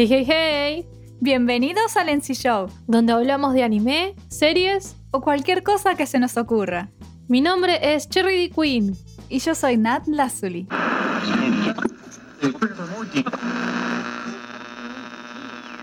[0.00, 0.88] Hey, hey, hey,
[1.20, 4.96] Bienvenidos al NC Show donde hablamos de anime, series.
[5.10, 6.88] o cualquier cosa que se nos ocurra.
[7.28, 8.50] Mi nombre es Cherry D.
[8.50, 8.96] Queen.
[9.28, 10.66] Y yo soy Nat Lazuli.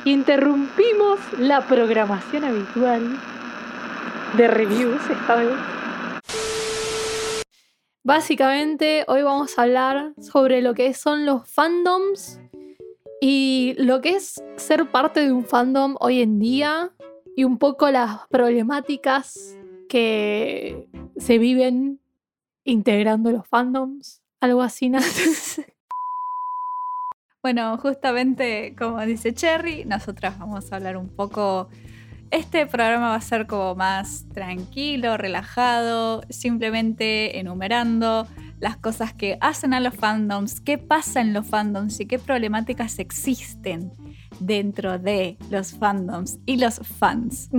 [0.03, 3.19] Interrumpimos la programación habitual
[4.35, 5.53] de reviews esta vez.
[8.03, 12.39] Básicamente, hoy vamos a hablar sobre lo que son los fandoms
[13.21, 16.91] y lo que es ser parte de un fandom hoy en día
[17.35, 19.57] y un poco las problemáticas
[19.89, 21.99] que se viven
[22.63, 24.21] integrando los fandoms.
[24.39, 25.03] Algo así, Nat.
[27.43, 31.69] Bueno, justamente como dice Cherry, nosotras vamos a hablar un poco.
[32.29, 38.27] Este programa va a ser como más tranquilo, relajado, simplemente enumerando
[38.59, 42.99] las cosas que hacen a los fandoms, qué pasa en los fandoms y qué problemáticas
[42.99, 43.91] existen
[44.39, 47.49] dentro de los fandoms y los fans.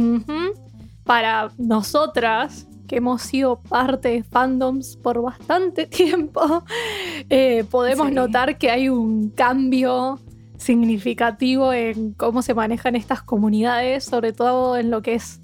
[1.04, 6.64] Para nosotras, que hemos sido parte de fandoms por bastante tiempo,
[7.30, 8.14] eh, podemos Sí.
[8.14, 10.18] notar que hay un cambio
[10.56, 15.40] significativo en cómo se manejan estas comunidades, sobre todo en lo que es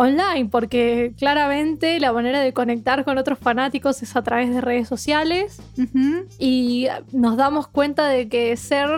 [0.00, 4.88] online, porque claramente la manera de conectar con otros fanáticos es a través de redes
[4.88, 5.60] sociales
[6.38, 8.88] y nos damos cuenta de que ser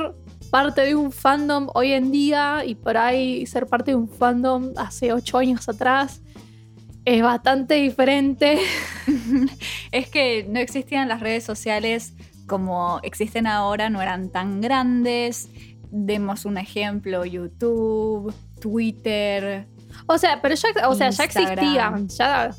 [0.53, 4.75] parte de un fandom hoy en día y por ahí ser parte de un fandom
[4.77, 6.23] hace ocho años atrás
[7.05, 8.61] es bastante diferente.
[9.91, 12.15] es que no existían las redes sociales
[12.47, 15.51] como existen ahora, no eran tan grandes.
[15.91, 19.67] Demos un ejemplo, YouTube, Twitter.
[20.07, 22.09] O sea, pero ya, o sea, ya existían.
[22.09, 22.51] Ya,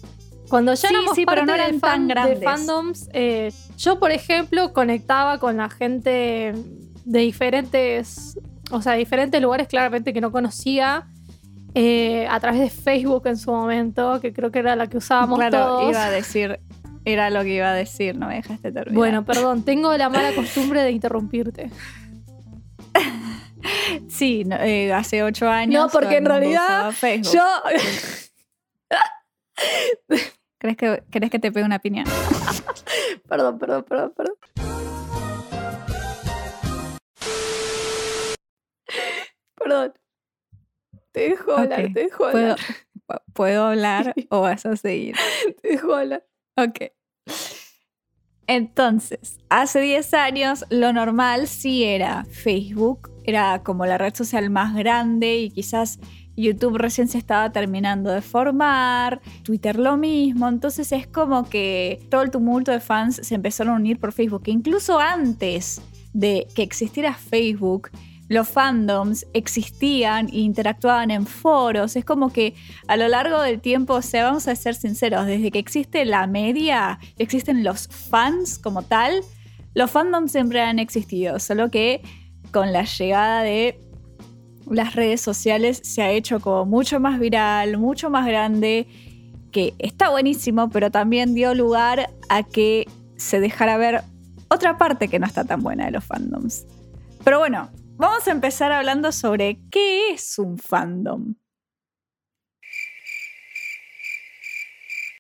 [0.50, 4.00] cuando ya Sí, éramos sí, pero no de, eran fan- tan de fandoms, eh, yo,
[4.00, 6.54] por ejemplo, conectaba con la gente
[7.06, 8.38] de diferentes,
[8.72, 11.08] o sea, diferentes lugares claramente que no conocía.
[11.76, 15.40] eh, a través de Facebook en su momento, que creo que era la que usábamos
[15.40, 15.90] claro, todos.
[15.90, 16.60] iba a decir,
[17.04, 18.96] era lo que iba a decir, no me dejaste terminar.
[18.96, 21.72] Bueno, perdón, tengo la mala costumbre de interrumpirte.
[24.14, 25.84] Sí, no, eh, hace ocho años.
[25.84, 27.34] No, porque en realidad Facebook.
[27.34, 27.62] Yo.
[30.58, 32.06] ¿Crees que, ¿Querés que te pegue una piña?
[33.28, 34.36] perdón, perdón, perdón, perdón.
[39.56, 39.94] Perdón.
[41.12, 42.60] Te dejo hablar, te dejo ¿Puedo, hablar,
[43.34, 45.16] ¿Puedo hablar o vas a seguir?
[45.62, 46.26] te dejo hablar.
[46.56, 46.92] Ok.
[48.48, 54.76] Entonces, hace 10 años lo normal sí era Facebook, era como la red social más
[54.76, 56.00] grande y quizás
[56.36, 62.24] YouTube recién se estaba terminando de formar, Twitter lo mismo, entonces es como que todo
[62.24, 65.82] el tumulto de fans se empezaron a unir por Facebook, incluso antes
[66.14, 67.90] de que existiera Facebook,
[68.30, 72.56] los fandoms existían e interactuaban en foros, es como que
[72.88, 76.26] a lo largo del tiempo, o sea, vamos a ser sinceros, desde que existe la
[76.26, 79.22] media, existen los fans como tal,
[79.76, 82.02] los fandoms siempre han existido, solo que
[82.54, 83.80] con la llegada de
[84.70, 88.88] las redes sociales se ha hecho como mucho más viral, mucho más grande,
[89.52, 92.88] que está buenísimo, pero también dio lugar a que
[93.18, 94.04] se dejara ver
[94.50, 96.66] otra parte que no está tan buena de los fandoms.
[97.24, 101.36] Pero bueno, vamos a empezar hablando sobre qué es un fandom.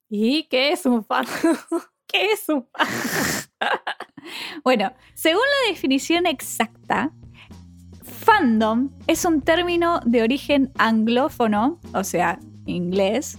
[0.09, 1.25] ¿Y qué es un fan?
[2.07, 2.87] ¿Qué es un fan?
[4.63, 7.11] Bueno, según la definición exacta,
[8.23, 13.37] fandom es un término de origen anglófono, o sea, inglés,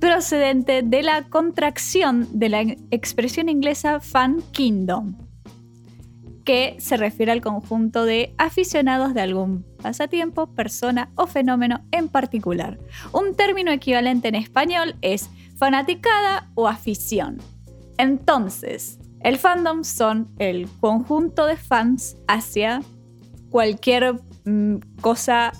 [0.00, 2.60] procedente de la contracción de la
[2.90, 5.16] expresión inglesa fan kingdom,
[6.44, 12.78] que se refiere al conjunto de aficionados de algún pasatiempo, persona o fenómeno en particular.
[13.12, 17.38] Un término equivalente en español es fanaticada o afición.
[17.96, 22.82] Entonces, el fandom son el conjunto de fans hacia
[23.56, 25.50] cualquier mm, cosa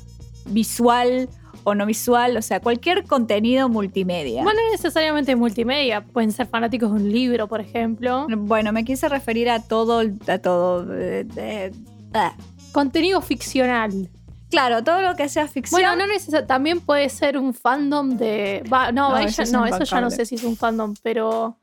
[0.45, 1.31] visual
[1.65, 4.43] o no visual, o sea, cualquier contenido multimedia.
[4.43, 6.03] Bueno, no necesariamente multimedia.
[6.05, 8.27] Pueden ser fanáticos de un libro, por ejemplo.
[8.29, 10.95] Bueno, me quise referir a todo, a todo.
[10.95, 11.73] eh, eh,
[12.13, 12.35] ah.
[12.73, 14.11] Contenido ficcional.
[14.51, 15.81] Claro, todo lo que sea ficción.
[15.81, 16.47] Bueno, no necesariamente.
[16.47, 18.63] También puede ser un fandom de.
[18.71, 21.57] va, no, eso es no, eso ya no sé si es un fandom, pero.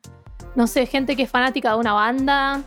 [0.56, 2.64] No sé, gente que es fanática de una banda.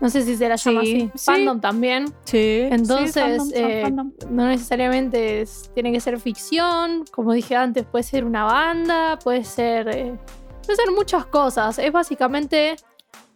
[0.00, 1.10] No sé si se la llama Sí, así.
[1.14, 1.24] sí.
[1.24, 2.06] Fandom también.
[2.24, 4.12] sí, Entonces, fandom, eh, fandom.
[4.30, 7.04] no necesariamente es- tiene que ser ficción.
[7.12, 9.88] Como dije antes, puede ser una banda, puede ser.
[9.88, 10.14] eh,
[10.64, 11.78] puede ser muchas cosas.
[11.78, 12.76] Es básicamente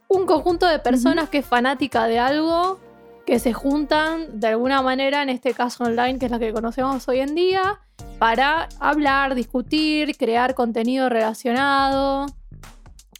[0.08, 2.81] un conjunto de personas que es fanática de algo
[3.26, 7.06] que se juntan de alguna manera, en este caso online, que es la que conocemos
[7.08, 7.78] hoy en día,
[8.19, 12.25] para hablar, discutir, crear contenido relacionado.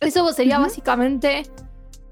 [0.01, 1.43] Eso sería básicamente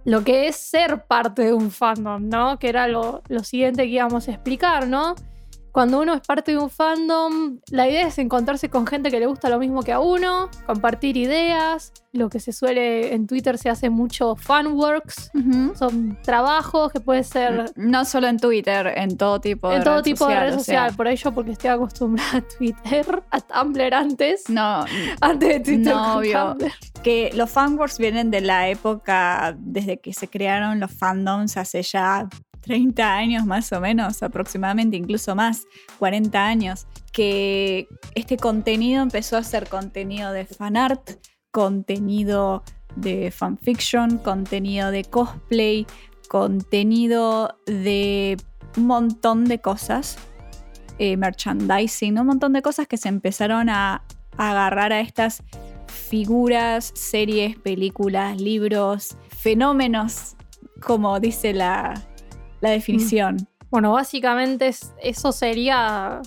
[0.07, 2.61] lo que es ser parte de un fandom, ¿no?
[2.61, 5.17] Que era lo, lo siguiente que íbamos a explicar, ¿no?
[5.77, 9.27] Cuando uno es parte de un fandom, la idea es encontrarse con gente que le
[9.27, 13.69] gusta lo mismo que a uno, compartir ideas, lo que se suele en Twitter se
[13.69, 15.75] hace mucho fanworks, Ujú.
[15.77, 19.97] son trabajos que puede ser No solo en Twitter, en todo tipo de en todo
[19.97, 20.95] red tipo de social, red o sea, social.
[20.97, 24.49] Por ello, porque estoy acostumbrada a Twitter, a Tumblr antes.
[24.49, 24.83] No,
[25.21, 25.95] Antes de Twitter.
[25.95, 26.57] No, obvio.
[26.57, 26.73] Tumblr.
[27.03, 32.27] que los fanworks vienen de la época desde que se crearon los fandoms hace ya
[32.67, 35.67] 30 años más o menos, aproximadamente, incluso más,
[35.99, 41.11] 40 años, que este contenido empezó a ser contenido de fanart,
[41.53, 42.65] contenido
[42.97, 45.87] de fanfiction, contenido de cosplay,
[46.29, 48.37] contenido de
[48.77, 50.19] un montón de cosas,
[50.99, 54.03] eh, merchandising, un montón de cosas que se empezaron a,
[54.37, 55.43] a agarrar a estas
[55.87, 60.37] figuras, series, películas, libros, fenómenos,
[60.81, 61.95] como dice la,
[62.61, 63.49] la definición.
[63.71, 66.21] Bueno, básicamente es- eso sería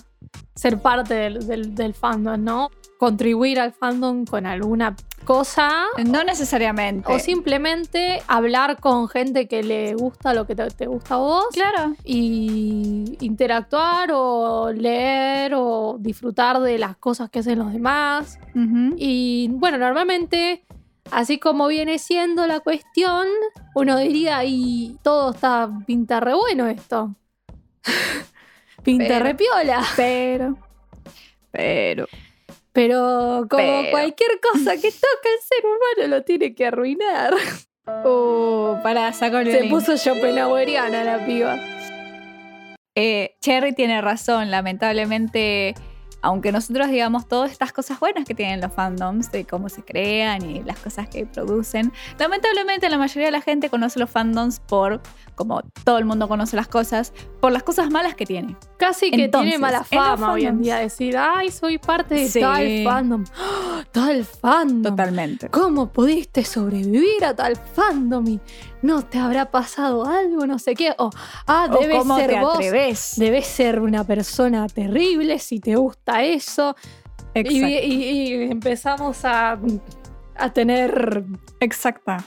[0.54, 2.70] ser parte del, del- del fandom, ¿no?
[2.98, 4.94] Contribuir al fandom con alguna
[5.24, 5.84] cosa.
[6.04, 7.10] No necesariamente.
[7.10, 11.46] O simplemente hablar con gente que le gusta lo que te, te gusta a vos.
[11.52, 11.94] Claro.
[12.04, 18.38] Y interactuar o leer o disfrutar de las cosas que hacen los demás.
[18.96, 20.62] Y bueno, normalmente,
[21.10, 23.26] así como viene siendo la cuestión,
[23.74, 27.14] uno diría, y todo está pinta re bueno esto.
[28.82, 29.84] pinta Pero- re piola.
[29.96, 30.56] Pero.
[31.50, 32.06] Pero.
[32.72, 37.34] Pero como Pero- cualquier cosa que toca el ser humano lo tiene que arruinar.
[38.04, 39.72] Uh, para sacar Se link.
[39.72, 41.56] puso Schopenhaueriana la piba.
[42.94, 45.74] Eh, Cherry tiene razón, lamentablemente,
[46.22, 50.42] aunque nosotros digamos todas estas cosas buenas que tienen los fandoms, de cómo se crean
[50.48, 55.00] y las cosas que producen, lamentablemente la mayoría de la gente conoce los fandoms por,
[55.34, 58.56] como todo el mundo conoce las cosas, por las cosas malas que tiene.
[58.78, 62.28] Casi que Entonces, tiene mala en fama hoy en día decir, ay, soy parte de
[62.28, 62.40] Sí.
[62.40, 63.24] tal fandom.
[63.38, 63.84] ¡Ah!
[63.92, 64.94] Tal fandom.
[64.96, 65.48] Totalmente.
[65.48, 68.26] ¿Cómo pudiste sobrevivir a tal fandom?
[68.26, 68.40] Y
[68.82, 70.94] no te habrá pasado algo, no sé qué.
[70.98, 71.10] O,
[71.46, 72.54] ah, debes ser vos.
[72.56, 73.12] atreves.
[73.16, 76.74] Debes ser una persona terrible si te gusta eso.
[77.34, 77.56] Y, Exacto.
[77.66, 79.58] y- y empezamos a,
[80.36, 81.24] a tener
[81.60, 82.24] Exacta.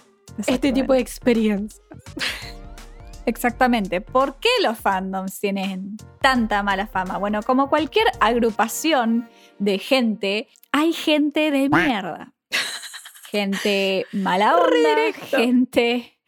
[0.47, 1.83] este tipo de experiencia.
[3.25, 4.01] Exactamente.
[4.01, 7.17] ¿Por qué los fandoms tienen tanta mala fama?
[7.17, 9.29] Bueno, como cualquier agrupación
[9.59, 12.33] de gente, hay gente de mierda.
[13.31, 15.37] Gente mala onda, Redirecto.
[15.37, 16.19] gente.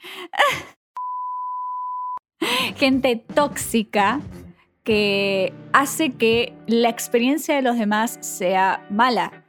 [2.76, 4.20] gente tóxica
[4.84, 9.45] que hace que la experiencia de los demás sea mala.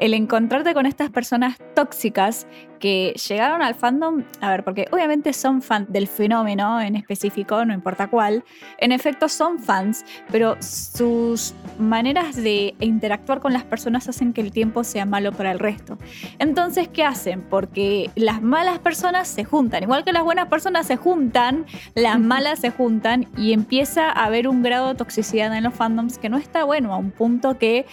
[0.00, 2.46] El encontrarte con estas personas tóxicas
[2.78, 7.74] que llegaron al fandom, a ver, porque obviamente son fans del fenómeno en específico, no
[7.74, 8.42] importa cuál,
[8.78, 14.52] en efecto son fans, pero sus maneras de interactuar con las personas hacen que el
[14.52, 15.98] tiempo sea malo para el resto.
[16.38, 17.42] Entonces, ¿qué hacen?
[17.42, 22.60] Porque las malas personas se juntan, igual que las buenas personas se juntan, las malas
[22.60, 26.38] se juntan y empieza a haber un grado de toxicidad en los fandoms que no
[26.38, 27.84] está bueno, a un punto que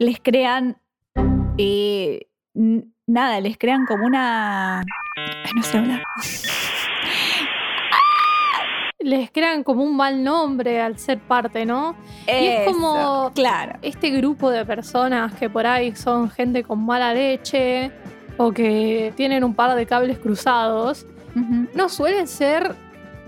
[0.00, 0.76] les crean
[1.64, 2.26] eh,
[3.06, 4.80] nada, les crean como una.
[4.80, 6.02] Ay, no sé hablar.
[8.98, 11.96] Les crean como un mal nombre al ser parte, ¿no?
[12.28, 13.76] Y es como- Claro.
[13.82, 17.90] Este grupo de personas que por ahí son gente con mala leche
[18.36, 21.04] o que tienen un par de cables cruzados,
[21.74, 22.76] no suelen ser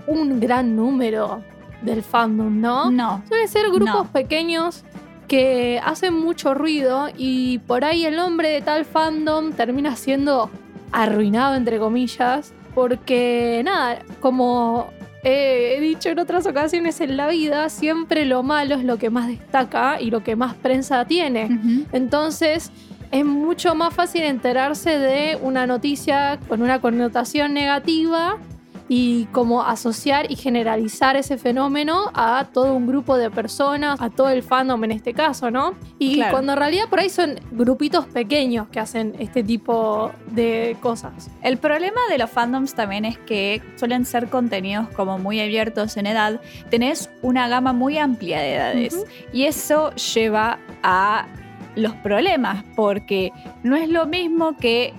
[0.07, 1.41] un gran número
[1.81, 2.89] del fandom, ¿no?
[2.89, 3.21] No.
[3.27, 4.11] Suelen ser grupos No.
[4.13, 4.85] pequeños
[5.27, 10.49] que hacen mucho ruido y por ahí el nombre de tal fandom termina siendo
[10.91, 14.89] arruinado, entre comillas, porque nada, como
[15.23, 19.27] he, dicho en otras ocasiones en la vida, siempre lo malo es lo que más
[19.27, 21.49] destaca y lo que más prensa tiene.
[21.91, 22.71] Entonces
[23.11, 28.37] es mucho más fácil enterarse de una noticia con una connotación negativa
[28.87, 34.29] y como asociar y generalizar ese fenómeno a todo un grupo de personas, a todo
[34.29, 35.73] el fandom en este caso, ¿no?
[35.97, 36.31] Y Claro.
[36.33, 41.31] cuando en realidad por ahí son grupitos pequeños que hacen este tipo de cosas.
[41.41, 46.05] El problema de los fandoms también es que suelen ser contenidos como muy abiertos en
[46.05, 46.39] edad.
[46.69, 49.05] Tenés una gama muy amplia de edades.
[49.33, 51.25] Y eso lleva a
[51.75, 53.31] los problemas, porque
[53.63, 54.93] no es lo mismo que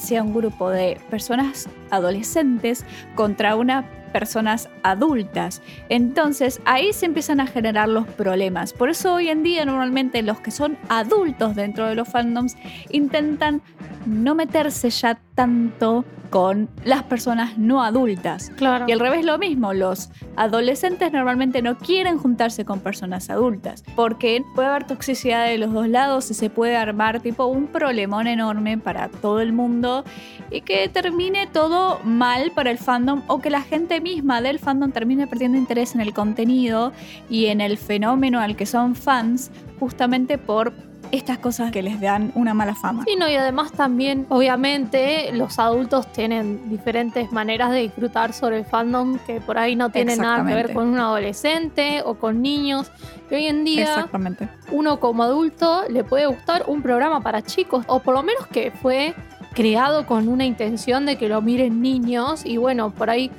[0.00, 5.62] sea un grupo de personas adolescentes contra una personas adultas.
[5.88, 8.72] Entonces ahí se empiezan a generar los problemas.
[8.72, 12.56] Por eso hoy en día normalmente los que son adultos dentro de los fandoms
[12.90, 13.62] intentan
[14.06, 18.52] no meterse ya tanto con las personas no adultas.
[18.56, 18.84] Claro.
[18.86, 24.44] Y al revés lo mismo, los adolescentes normalmente no quieren juntarse con personas adultas, porque
[24.54, 28.76] puede haber toxicidad de los dos lados y se puede armar tipo un problemón enorme
[28.76, 30.04] para todo el mundo
[30.50, 34.92] y que termine todo mal para el fandom o que la gente misma del fandom
[34.92, 36.92] termine perdiendo interés en el contenido
[37.30, 42.32] y en el fenómeno al que son fans justamente por estas cosas que les dan
[42.34, 43.04] una mala fama.
[43.06, 48.64] Sí, no, y además también, obviamente, los adultos tienen diferentes maneras de disfrutar sobre el
[48.64, 52.90] fandom que por ahí no tienen nada que ver con un adolescente o con niños.
[53.28, 54.48] Que hoy en día, Exactamente.
[54.70, 58.70] uno como adulto le puede gustar un programa para chicos, o por lo menos que
[58.70, 59.14] fue
[59.54, 63.30] creado con una intención de que lo miren niños, y bueno, por ahí.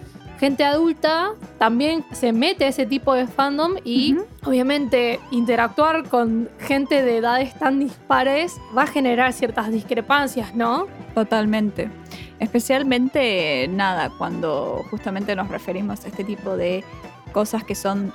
[0.41, 7.03] Gente adulta también se mete a ese tipo de fandom y obviamente interactuar con gente
[7.03, 10.87] de edades tan dispares va a generar ciertas discrepancias, ¿no?
[11.13, 11.91] Totalmente.
[12.39, 16.83] Especialmente, nada, cuando justamente nos referimos a este tipo de
[17.33, 18.11] cosas que son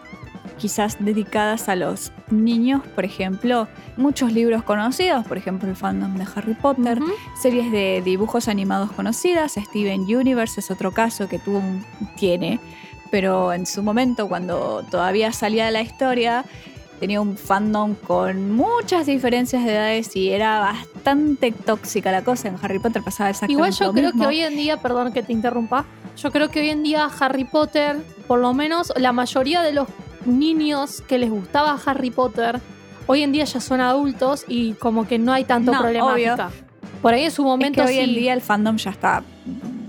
[0.58, 6.26] quizás dedicadas a los niños, por ejemplo, muchos libros conocidos, por ejemplo el fandom de
[6.34, 6.98] Harry Potter,
[7.40, 11.84] series de dibujos animados conocidas, Steven Universe es otro caso que tuvo un-
[12.16, 12.58] tiene,
[13.10, 16.44] pero en su momento cuando todavía salía la historia
[16.98, 22.48] tenía un fandom con muchas diferencias de edades y era bastante tóxica la cosa.
[22.48, 24.22] En Harry Potter pasaba exactamente Igual yo lo creo mismo.
[24.22, 25.84] que hoy en día, perdón que te interrumpa,
[26.16, 29.88] yo creo que hoy en día Harry Potter, por lo menos la mayoría de los
[30.26, 32.60] niños que les gustaba Harry Potter,
[33.06, 36.50] hoy en día ya son adultos y como que no hay tanto No, problemática.
[37.02, 38.14] Por ahí en su es momento que hoy en sí.
[38.16, 39.22] día el fandom ya está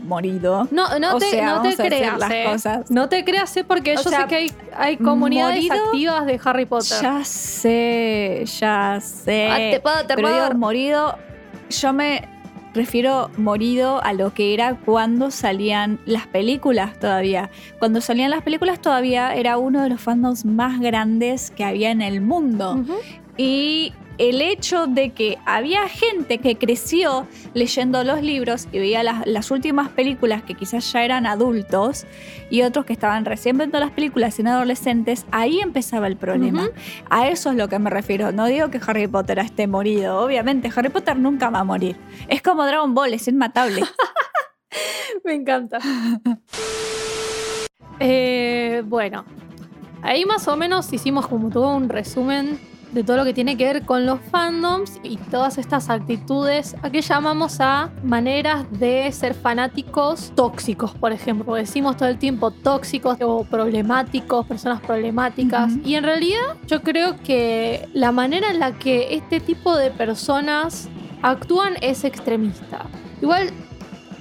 [0.06, 0.68] morido.
[0.72, 2.44] No, no O te, sea, no te creas, las eh.
[2.50, 2.92] cosas.
[2.92, 6.26] No te creas, eh, porque O yo sea, sé que hay, hay comunidades morido, activas
[6.26, 6.98] de Harry Potter.
[7.02, 9.50] Ya sé, ya sé.
[9.52, 11.18] Ah, te puedo, te Pero puedo- digo, morido,
[11.70, 12.30] yo me
[12.74, 17.50] refiero morido a lo que era cuando salían las películas todavía.
[17.80, 22.02] Cuando salían las películas todavía era uno de los fandoms más grandes que había en
[22.02, 22.84] el mundo.
[23.38, 29.26] Y el hecho de que había gente que creció leyendo los libros y veía las,
[29.26, 32.06] las últimas películas que quizás ya eran adultos
[32.50, 36.70] y otros que estaban recién viendo las películas en adolescentes, ahí empezaba el problema.
[37.10, 38.32] A eso es lo que me refiero.
[38.32, 40.20] No digo que Harry Potter esté morido.
[40.20, 41.98] Obviamente, Harry Potter nunca va a morir.
[42.28, 43.84] Es como Dragon Ball, es inmatable.
[45.24, 45.80] Me encanta.
[48.00, 49.26] Eh, bueno,
[50.04, 52.60] ahí más o menos hicimos como todo un resumen
[52.92, 56.90] de todo lo que tiene que ver con los fandoms y todas estas actitudes a
[56.90, 61.56] que llamamos a maneras de ser fanáticos tóxicos, por ejemplo.
[61.56, 65.74] Decimos todo el tiempo tóxicos o problemáticos, personas problemáticas.
[65.84, 70.90] Y en realidad yo creo que la manera en la que este tipo de personas
[71.22, 72.86] actúan es extremista.
[73.22, 73.52] Igual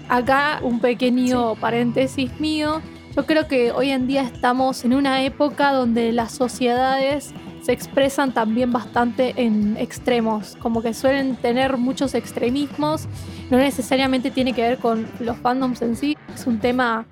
[0.09, 2.81] acá un pequeño paréntesis mío.
[3.15, 7.33] Yo creo que hoy en día estamos en una época donde las sociedades
[7.67, 13.09] se expresan también bastante en extremos, como que suelen tener muchos extremismos,
[13.51, 17.07] no necesariamente tiene que ver con los fandoms en sí, es un tema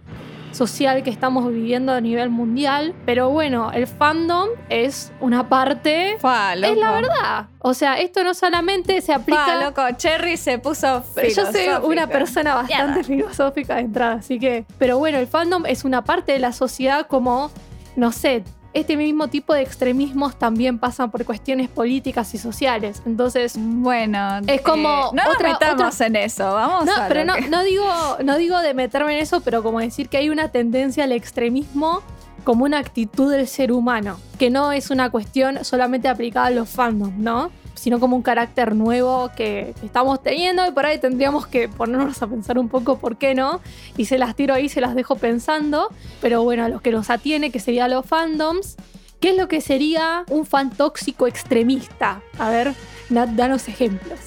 [0.52, 6.18] social que estamos viviendo a nivel mundial, pero bueno, el fandom es una parte...
[6.22, 6.72] Loco.
[6.72, 7.46] Es la verdad.
[7.58, 9.60] O sea, esto no solamente se aplica...
[9.60, 9.82] Loco.
[9.96, 12.06] Cherry se puso Yo soy una filosófica.
[12.06, 14.64] persona bastante filosófica de entrada, así que.
[14.78, 17.50] Pero bueno, el fandom es una parte de la sociedad como,
[17.96, 23.02] no sé, este mismo tipo de extremismos también pasan por cuestiones políticas y sociales.
[23.06, 23.54] Entonces.
[23.58, 26.52] Bueno, Es como eh, no otra- nos metamos en eso.
[26.52, 27.86] Vamos No, a pero no, que- no digo,
[28.24, 32.02] no digo de meterme en eso, pero como decir que hay una tendencia al extremismo
[32.42, 36.68] como una actitud del ser humano, que no es una cuestión solamente aplicada a los
[36.68, 37.50] fandoms, ¿no?
[37.74, 42.26] Sino como un carácter nuevo que, estamos teniendo y por ahí tendríamos que ponernos a
[42.26, 43.60] pensar un poco por qué no.
[43.96, 45.88] Y se las tiro ahí, se las dejo pensando.
[46.20, 48.76] Pero bueno, a los que nos atiene, que serían los fandoms,
[49.20, 52.22] ¿qué es lo que sería un fan tóxico extremista?
[52.38, 52.74] A ver,
[53.10, 54.18] Nat, danos ejemplos.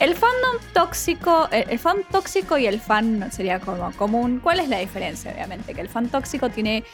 [0.00, 4.38] El fandom tóxico, el, el fan tóxico y el fan sería como común.
[4.40, 5.32] ¿Cuál es la diferencia?
[5.32, 6.84] Obviamente, que el fan tóxico tiene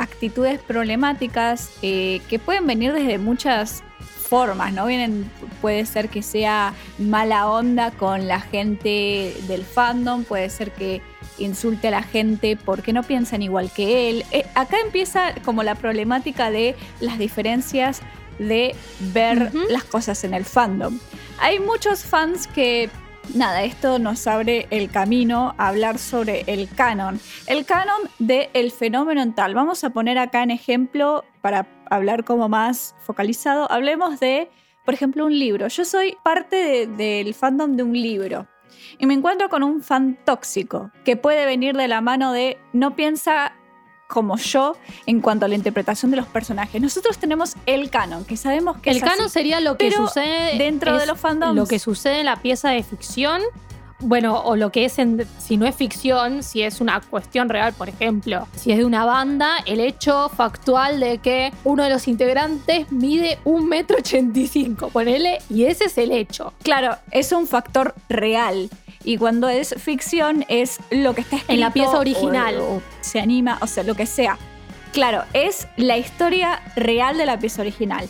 [0.00, 3.82] actitudes problemáticas eh, que pueden venir desde muchas
[4.30, 4.86] formas, ¿no?
[4.86, 5.28] Vienen,
[5.60, 11.02] puede ser que sea mala onda con la gente del fandom, puede ser que
[11.38, 14.24] insulte a la gente porque no piensan igual que él.
[14.30, 18.02] Eh, acá empieza como la problemática de las diferencias
[18.38, 18.76] de
[19.12, 21.00] ver las cosas en el fandom.
[21.40, 22.88] Hay muchos fans que
[23.34, 27.20] nada, esto nos abre el camino a hablar sobre el canon.
[27.46, 29.54] El canon del fenómeno en tal.
[29.54, 34.50] Vamos a poner acá en ejemplo, para hablar como más focalizado, hablemos de,
[34.84, 35.68] por ejemplo, un libro.
[35.68, 38.46] Yo soy parte del fandom de un libro
[38.98, 42.94] y me encuentro con un fan tóxico que puede venir de la mano de no
[42.96, 43.52] piensa
[44.08, 46.82] como yo en cuanto a la interpretación de los personajes.
[46.82, 51.06] Nosotros tenemos el canon, que sabemos que el canon sería lo que sucede dentro de
[51.06, 51.54] los fandoms.
[51.54, 53.40] Lo que sucede en la pieza de ficción
[54.00, 57.72] bueno, o lo que es, en, si no es ficción, si es una cuestión real,
[57.72, 62.08] por ejemplo, si es de una banda, el hecho factual de que uno de los
[62.08, 66.52] integrantes mide un metro ochenta y cinco, ponele, y ese es el hecho.
[66.62, 68.68] Claro, es un factor real.
[69.02, 71.54] Y cuando es ficción es lo que está escrito.
[71.54, 72.56] En la pieza original.
[72.60, 74.38] O, se anima, o sea, lo que sea.
[74.92, 78.08] Claro, es la historia real de la pieza original.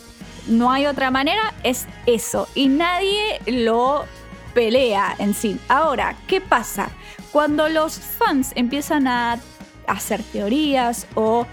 [0.49, 2.49] No hay otra manera, es eso.
[2.57, 4.05] Y nadie lo
[4.55, 5.59] pelea en sí.
[5.69, 6.91] Ahora, ¿qué pasa?
[7.33, 9.39] Cuando los fans empiezan a
[9.87, 11.47] hacer teorías o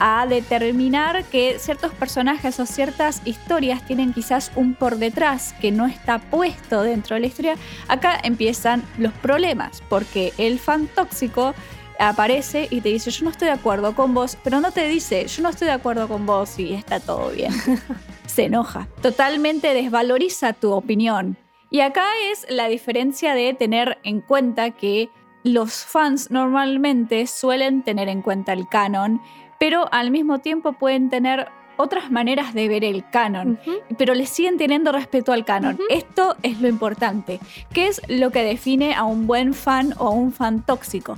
[0.00, 5.86] a determinar que ciertos personajes o ciertas historias tienen quizás un por detrás que no
[5.86, 11.54] está puesto dentro de la historia, acá empiezan los problemas, porque el fan tóxico
[11.98, 15.26] aparece y te dice, yo no estoy de acuerdo con vos, pero no te dice,
[15.26, 17.52] yo no estoy de acuerdo con vos y está todo bien.
[18.26, 21.36] Se enoja, totalmente desvaloriza tu opinión
[21.70, 25.10] y acá es la diferencia de tener en cuenta que
[25.42, 29.20] los fans normalmente suelen tener en cuenta el canon,
[29.58, 33.58] pero al mismo tiempo pueden tener otras maneras de ver el canon,
[33.96, 35.78] pero le siguen teniendo respeto al canon.
[35.88, 37.40] Esto es lo importante.
[37.72, 41.16] ¿Qué es lo que define a un buen fan o a un fan tóxico?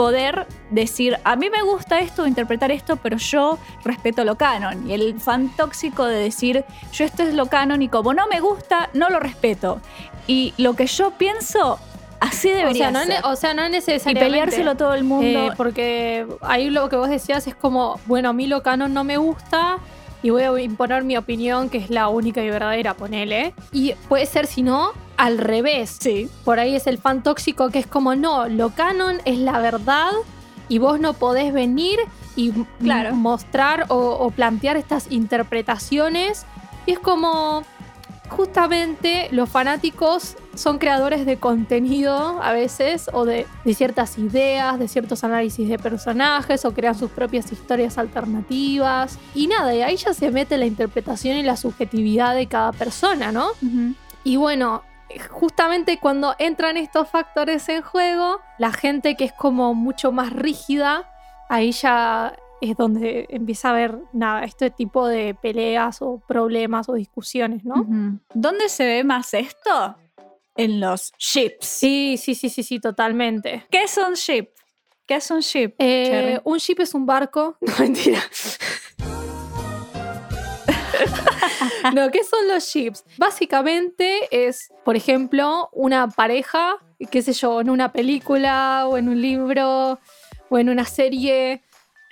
[0.00, 4.88] Poder decir, a mí me gusta esto, interpretar esto, pero yo respeto lo canon.
[4.88, 8.40] Y el fan tóxico de decir, yo esto es lo canon y como no me
[8.40, 9.82] gusta, no lo respeto.
[10.26, 11.78] Y lo que yo pienso,
[12.18, 13.22] así debería o sea, ser.
[13.22, 14.26] No, o sea, no necesariamente.
[14.26, 15.48] Y peleárselo todo el mundo.
[15.48, 19.04] Eh, porque ahí lo que vos decías es como, bueno, a mí lo canon no
[19.04, 19.76] me gusta
[20.22, 23.52] y voy a imponer mi opinión, que es la única y verdadera, ponele.
[23.70, 25.98] Y puede ser, si no, al revés.
[26.00, 26.30] Sí.
[26.44, 30.10] Por ahí es el fan tóxico que es como, no, lo canon es la verdad
[30.68, 31.98] y vos no podés venir
[32.36, 32.52] y
[33.12, 36.46] mostrar o, plantear estas interpretaciones.
[36.86, 37.64] Y es como,
[38.30, 45.22] justamente los fanáticos son creadores de contenido a veces o de, ciertas ideas, de ciertos
[45.22, 49.18] análisis de personajes o crean sus propias historias alternativas.
[49.34, 53.32] Y nada, y ahí ya se mete la interpretación y la subjetividad de cada persona,
[53.32, 53.48] ¿no?
[54.24, 54.82] Y bueno,
[55.30, 61.10] justamente cuando entran estos factores en juego, la gente que es como mucho más rígida,
[61.48, 66.94] ahí ya es donde empieza a haber nada, este tipo de peleas o problemas o
[66.94, 67.86] discusiones, ¿no?
[68.34, 69.96] ¿Dónde se ve más esto?
[70.56, 71.66] En los ships.
[71.66, 73.66] Sí, sí, sí, sí, sí, totalmente.
[73.70, 74.48] ¿Qué es un ship?
[75.06, 75.74] ¿Qué es un ship?
[75.78, 77.56] Eh, un ship es un barco.
[77.66, 78.20] No, mentira.
[81.94, 83.04] no, ¿qué son los ships?
[83.16, 86.76] Básicamente es, por ejemplo, una pareja,
[87.10, 89.98] qué sé yo, en una película o en un libro
[90.48, 91.62] o en una serie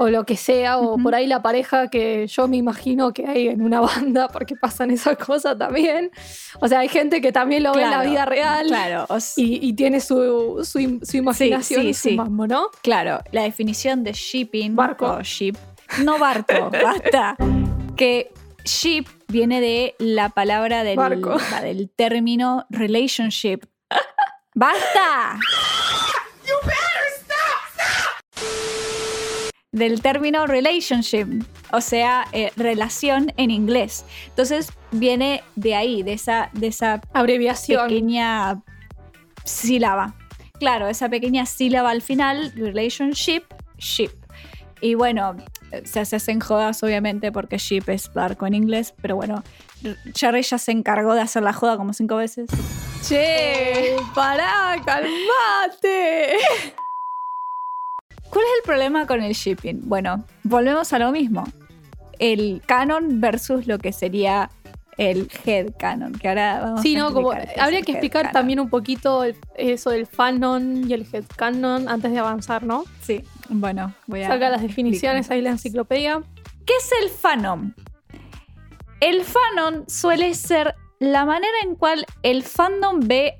[0.01, 3.49] o lo que sea, o por ahí la pareja que yo me imagino que hay
[3.49, 6.13] en una banda, porque pasan esas cosas también.
[6.61, 10.01] O sea, hay gente que también lo ve en la vida real claro, y, tiene
[10.01, 10.63] su,
[11.13, 12.69] imaginación y su mambo, ¿no?
[12.81, 15.07] Claro, la definición de shipping barco.
[15.07, 15.57] o ship,
[16.05, 17.37] no barco, basta.
[17.97, 18.33] Que
[18.65, 20.99] ship viene de la palabra del,
[21.63, 23.61] del término relationship.
[24.55, 25.39] ¡Basta!
[29.71, 34.05] Del término relationship, o sea, eh, relación en inglés.
[34.29, 37.87] Entonces viene de ahí, de esa, de esa abreviación.
[37.87, 38.63] Pequeña
[39.45, 40.15] sílaba.
[40.59, 43.43] Claro, esa pequeña sílaba al final, relationship,
[43.77, 44.11] ship.
[44.81, 45.37] Y bueno,
[45.85, 49.43] se hacen jodas, obviamente, porque ship es barco en inglés, pero bueno,
[50.13, 52.49] Cherry ya se encargó de hacer la joda como cinco veces.
[53.03, 56.33] Che, pará, calmate.
[58.31, 59.89] ¿Cuál es el problema con el shipping?
[59.89, 61.45] Bueno, volvemos a lo mismo.
[62.19, 64.51] El canon versus lo que sería
[64.99, 69.25] el head canon, que ahora vamos sí, no, como habría que explicar también un poquito
[69.55, 72.85] eso del fanon y el head canon antes de avanzar, ¿no?
[73.01, 74.29] Sí, bueno, voy a...
[74.29, 76.23] Saca las definiciones ahí la enciclopedia.
[76.67, 77.75] ¿Qué es el fanon?
[79.01, 83.39] El fanon suele ser la manera en cual el fandom ve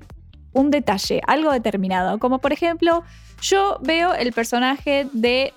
[0.53, 3.03] un detalle, algo determinado, como por ejemplo,
[3.41, 5.53] yo veo el personaje de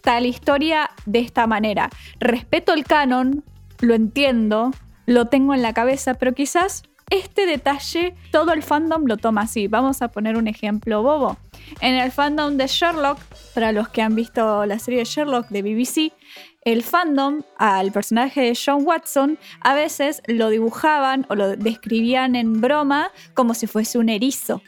[0.00, 1.90] tal historia de esta manera.
[2.20, 3.44] Respeto el canon,
[3.80, 4.70] lo entiendo,
[5.06, 9.68] lo tengo en la cabeza, pero quizás este detalle todo el fandom lo toma así.
[9.68, 11.36] Vamos a poner un ejemplo bobo.
[11.80, 13.18] En el fandom de Sherlock,
[13.54, 16.12] para los que han visto la serie de Sherlock de BBC,
[16.64, 22.60] el fandom al personaje de John Watson a veces lo dibujaban o lo describían en
[22.60, 24.62] broma como si fuese un erizo.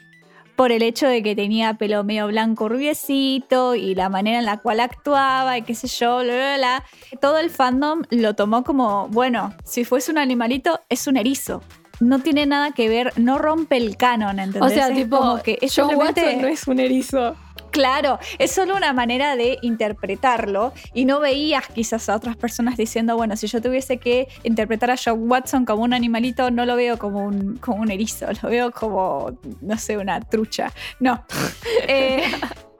[0.55, 4.57] Por el hecho de que tenía pelo medio blanco rubiecito y la manera en la
[4.57, 6.83] cual actuaba y qué sé yo, bla, bla, bla.
[7.21, 11.61] Todo el fandom lo tomó como, bueno, si fuese un animalito, es un erizo
[11.99, 14.71] no tiene nada que ver, no rompe el canon, ¿entendés?
[14.71, 17.35] O sea, Es tipo, como que es John simplemente- Watson no es un erizo.
[17.71, 23.15] Claro, es solo una manera de interpretarlo y no veías quizás a otras personas diciendo,
[23.17, 26.97] bueno, si yo tuviese que interpretar a John Watson como un animalito, no lo veo
[26.97, 30.71] como un, como un erizo, lo veo como, no sé, una trucha.
[30.99, 31.23] No.
[31.89, 32.23] Eh,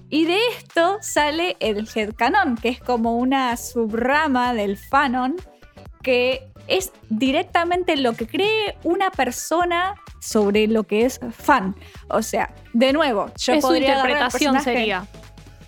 [0.10, 5.36] y de esto sale el headcanon, que es como una subrama del fanon
[6.08, 11.76] que es directamente lo que cree una persona sobre lo que es fan.
[12.08, 15.08] O sea, de nuevo, yo es su podría agarrar al interpretación personaje- sería.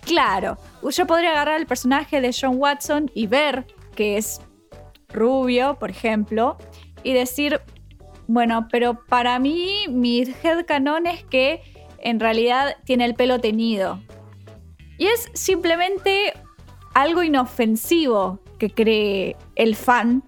[0.06, 0.56] Claro,
[0.90, 4.40] yo podría agarrar el personaje de John Watson y ver que es
[5.10, 6.56] rubio, por ejemplo,
[7.02, 7.60] y decir,
[8.26, 11.60] bueno, pero para mí mi headcanon es que
[11.98, 14.00] en realidad tiene el pelo teñido.
[14.96, 16.32] Y es simplemente
[16.94, 20.22] algo inofensivo que cree el fan,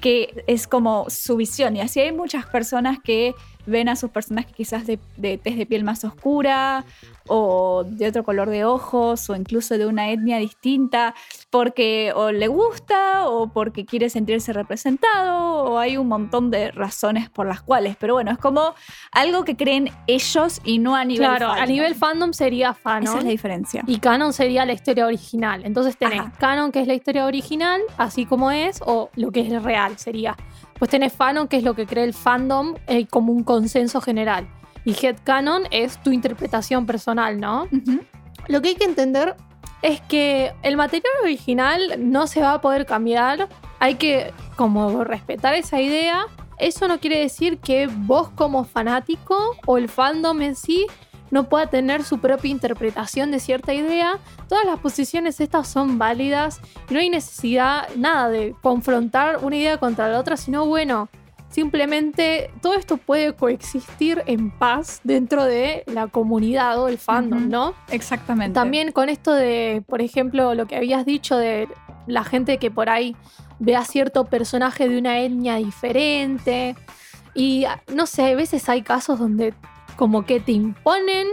[0.00, 1.76] que es como su visión.
[1.76, 3.34] Y así hay muchas personas que
[3.66, 6.84] ven a sus personajes quizás de, de tez de piel más oscura
[7.28, 11.14] o de otro color de ojos o incluso de una etnia distinta
[11.50, 17.28] porque o le gusta o porque quiere sentirse representado o hay un montón de razones
[17.30, 17.96] por las cuales.
[17.98, 18.74] Pero bueno, es como
[19.12, 23.08] algo que creen ellos y no a nivel Claro, a nivel fandom sería fanon.
[23.08, 23.82] Esa es la diferencia.
[23.86, 25.64] Y canon sería la historia original.
[25.64, 26.32] Entonces tenés Ajá.
[26.38, 30.36] canon, que es la historia original, así como es, o lo que es real sería.
[30.78, 34.48] Pues tenés fanon, que es lo que cree el fandom eh, como un consenso general.
[34.84, 37.66] Y headcanon es tu interpretación personal, ¿no?
[38.46, 39.36] Lo que hay que entender
[39.82, 43.48] es que el material original no se va a poder cambiar.
[43.80, 46.26] Hay que como respetar esa idea.
[46.58, 50.86] Eso no quiere decir que vos como fanático o el fandom en sí
[51.30, 54.18] no pueda tener su propia interpretación de cierta idea.
[54.48, 59.78] Todas las posiciones estas son válidas y no hay necesidad nada de confrontar una idea
[59.78, 61.08] contra la otra, sino bueno,
[61.48, 67.48] simplemente todo esto puede coexistir en paz dentro de la comunidad o el fandom.
[67.48, 67.74] ¿no?
[67.90, 68.54] Exactamente.
[68.54, 71.68] También con esto de, por ejemplo, lo que habías dicho de
[72.06, 73.16] la gente que por ahí
[73.58, 76.76] ve a cierto personaje de una etnia diferente.
[77.34, 79.54] Y ah, no sé, a veces hay casos donde
[79.96, 81.28] como que te imponen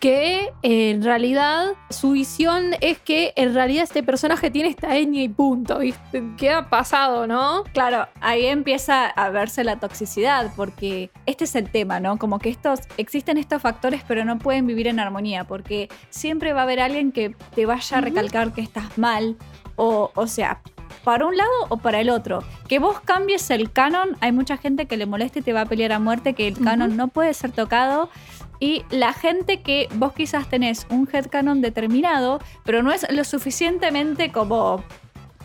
[0.00, 5.22] que eh, en realidad su visión es que en realidad este personaje tiene esta etnia
[5.22, 5.78] y punto.
[5.80, 6.22] ¿viste?
[6.36, 7.64] ¿Qué ha pasado, no?
[7.72, 12.18] Claro, ahí empieza a verse la toxicidad, porque este es el tema, ¿no?
[12.18, 16.60] Como que estos, existen estos factores, pero no pueden vivir en armonía, porque siempre va
[16.60, 19.36] a haber alguien que te vaya a recalcar que estás mal,
[19.76, 20.60] o, o sea,
[21.04, 22.42] para un lado o para el otro.
[22.68, 25.66] Que vos cambies el canon, hay mucha gente que le molesta y te va a
[25.66, 28.10] pelear a muerte, que el canon no puede ser tocado.
[28.60, 34.32] Y la gente que vos quizás tenés un headcanon determinado, pero no es lo suficientemente
[34.32, 34.82] como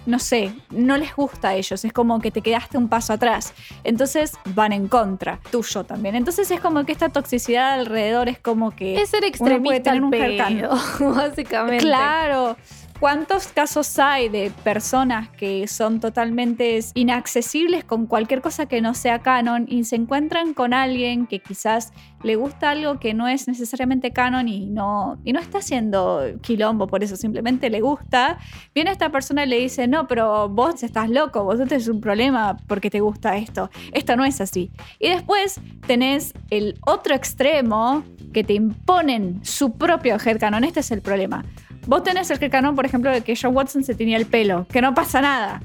[0.05, 3.53] no sé, no les gusta a ellos, es como que te quedaste un paso atrás.
[3.83, 6.15] Entonces van en contra, tuyo también.
[6.15, 9.01] Entonces es como que esta toxicidad alrededor es como que...
[9.01, 10.77] Es ser puede extremista tener al un pedo,
[11.15, 11.85] básicamente.
[11.85, 12.57] Claro.
[13.03, 19.19] ¿Cuántos casos hay de personas que son totalmente inaccesibles con cualquier cosa que no sea
[19.19, 21.91] canon y se encuentran con alguien que quizás
[22.23, 26.87] le gusta algo que no es necesariamente canon y no, y no está haciendo quilombo
[26.87, 28.37] por eso, simplemente le gusta?
[28.73, 32.55] Viene esta persona y le dice, no, pero vos estás loco, vos tenés un problema
[32.67, 33.69] porque te gusta esto.
[33.91, 34.71] Esto no es así.
[34.99, 40.63] Y después tenés el otro extremo que te imponen su propio headcanon.
[40.63, 41.43] Este es el problema.
[41.85, 44.81] Vos tenés el headcanon, por ejemplo, de que John Watson se tenía el pelo, que
[44.81, 45.61] no pasa nada.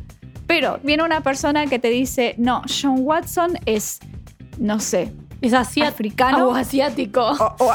[0.47, 4.01] Pero viene una persona que te dice, no, John Watson es,
[4.59, 7.21] no sé, Es africano o asiático.
[7.23, 7.75] o, o-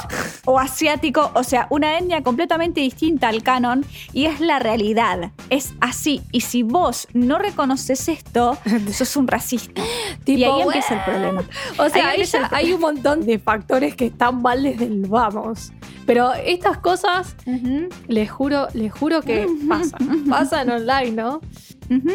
[0.54, 5.32] o asiático, o sea, una etnia completamente distinta al canon y es la realidad.
[5.50, 6.22] Es así.
[6.32, 8.58] Y si vos no reconoces esto,
[8.92, 9.82] sos un racista.
[10.26, 11.44] y ahí empieza el problema.
[11.78, 15.72] O sea, Ahí ya hay un montón de factores que están mal desde el vamos.
[16.06, 17.36] Pero estas cosas,
[18.10, 20.26] les juro, les juro que pasan.
[20.30, 21.40] Pasan online, ¿no?
[21.90, 22.12] Ujú.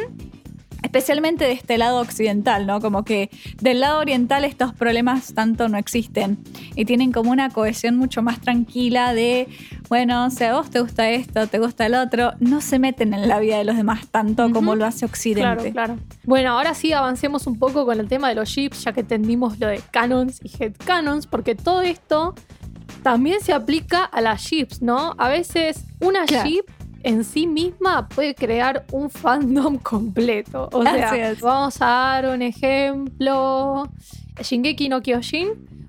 [0.82, 2.80] Especialmente de este lado occidental, ¿no?
[2.80, 6.38] Como que del lado oriental estos problemas tanto no existen
[6.74, 9.48] y tienen como una cohesión mucho más tranquila de,
[9.88, 13.28] bueno, si a vos te gusta esto, te gusta el otro, no se meten en
[13.28, 15.72] la vida de los demás tanto como lo hace Occidente.
[15.72, 15.98] Claro, claro.
[16.24, 19.58] Bueno, ahora sí avancemos un poco con el tema de los chips, ya que entendimos
[19.58, 22.34] lo de canons y headcanons, porque todo esto
[23.02, 25.14] también se aplica a las chips, ¿no?
[25.18, 26.48] A veces una Claro.
[26.48, 26.66] chip
[27.02, 30.68] en sí misma puede crear un fandom completo.
[30.72, 33.88] O sea, vamos a dar un ejemplo.
[34.42, 35.88] Shingeki no Kyojin.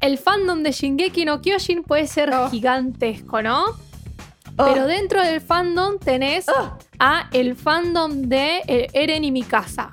[0.00, 2.50] El fandom de Shingeki no Kyojin puede ser Oh.
[2.50, 3.64] gigantesco, ¿no?
[4.56, 4.64] Oh.
[4.66, 6.76] Pero dentro del fandom tenés Oh.
[6.98, 9.90] a el fandom de eh, Eren y Mikasa,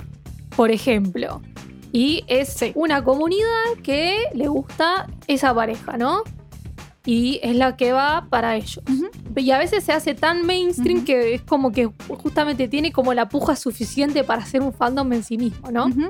[0.56, 1.41] por ejemplo.
[1.93, 2.71] Y es Sí.
[2.76, 6.24] una comunidad que le gusta esa pareja, ¿no?
[7.06, 8.80] Y es la que va para ellos.
[9.36, 13.28] Y a veces se hace tan mainstream que es como que justamente tiene como la
[13.28, 15.88] puja suficiente para ser un fandom en sí mismo, ¿no?
[15.88, 16.10] Ujú.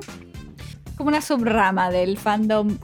[0.96, 2.76] Como una subrama del fandom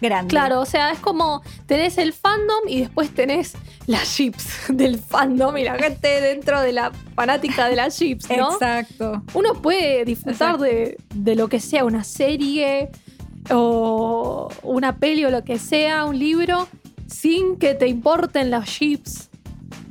[0.00, 0.30] grande.
[0.30, 3.54] Claro, o sea, es como tenés el fandom y después tenés
[3.86, 8.52] las chips del fandom y la gente dentro de la fanática de las chips, ¿no?
[8.54, 9.22] Exacto.
[9.34, 12.90] Uno puede disfrutar de, de lo que sea, una serie
[13.50, 16.68] o una peli o lo que sea, un libro,
[17.10, 19.30] sin que te importen las chips.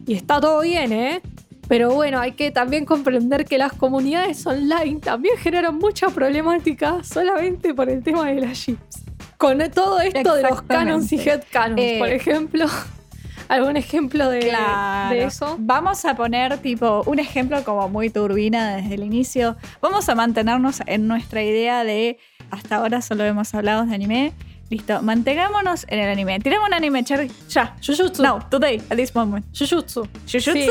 [0.08, 1.22] Y está todo bien, ¿eh?
[1.68, 7.76] Pero bueno, hay que también comprender que las comunidades online también generan mucha problemática solamente
[7.76, 9.04] por el tema de las chips.
[9.38, 12.66] Con todo esto de los canons y headcanons, Eh, por ejemplo.
[13.50, 15.16] ¿Algún ejemplo de, Claro.
[15.16, 15.56] de eso?
[15.60, 19.56] Vamos a poner tipo un ejemplo como muy turbina desde el inicio.
[19.82, 22.18] Vamos a mantenernos en nuestra idea de
[22.52, 24.34] hasta ahora solo hemos hablado de anime.
[24.70, 26.40] Listo, mantengámonos en el anime.
[26.40, 27.32] Tiramos un anime, Cherry.
[27.50, 27.76] Ya.
[27.86, 28.22] Jujutsu.
[28.22, 29.46] No, today, at this moment.
[29.58, 30.08] Jujutsu.
[30.26, 30.52] ¿Jujutsu?
[30.54, 30.70] Sí.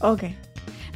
[0.00, 0.22] Ok.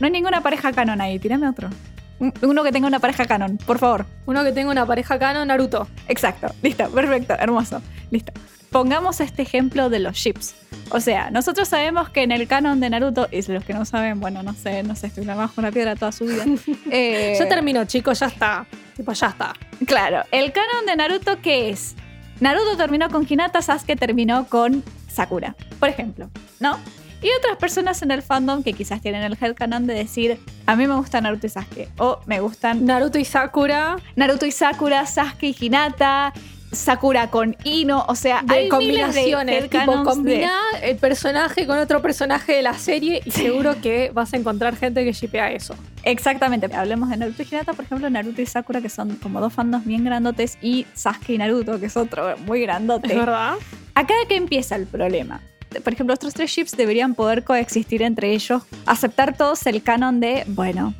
[0.01, 1.71] No hay ninguna pareja canon ahí, tirame otro.
[2.19, 4.07] Un- Uno que tenga una pareja canon, por favor.
[4.27, 5.87] Uno que tenga una pareja canon, Naruto.
[6.09, 8.33] Exacto, listo, perfecto, hermoso, listo.
[8.71, 10.55] Pongamos este ejemplo de los ships.
[10.91, 14.19] O sea, nosotros sabemos que en el canon de Naruto, y los que no saben,
[14.21, 16.45] bueno, no sé, no sé, estuvieron bajo una piedra toda su vida.
[16.91, 18.67] Eh, Ya terminó, chicos, ya está.
[18.97, 19.53] Tipo, ya está.
[19.87, 21.95] Claro, el canon de Naruto, ¿qué es?
[22.41, 26.29] Naruto terminó con Hinata, Sasuke terminó con Sakura, por ejemplo,
[26.61, 26.79] ¿no?
[27.23, 30.87] Y otras personas en el fandom que quizás tienen el headcanon de decir, a mí
[30.87, 35.45] me gusta Naruto y Sasuke, o me gustan Naruto y Sakura Naruto y Sakura, Sasuke
[35.45, 36.35] y Hinata,
[36.73, 39.63] Sakura con Ino, o sea, de hay combinaciones.
[39.63, 43.81] de tipo, headcanons de- combina el personaje con otro personaje de la serie y seguro
[43.81, 45.75] que vas a encontrar gente que shipea eso.
[46.03, 49.53] Exactamente, hablemos de Naruto y Hinata, por ejemplo, Naruto y Sakura, que son como dos
[49.53, 53.09] fandoms bien grandotes, y Sasuke y Naruto, que es otro muy grandote.
[53.13, 53.55] ¿Es verdad?
[53.95, 55.41] Acá que empieza el problema.
[55.83, 60.45] Por ejemplo, estos tres ships deberían poder coexistir entre ellos, aceptar todos el canon de,
[60.49, 60.95] bueno,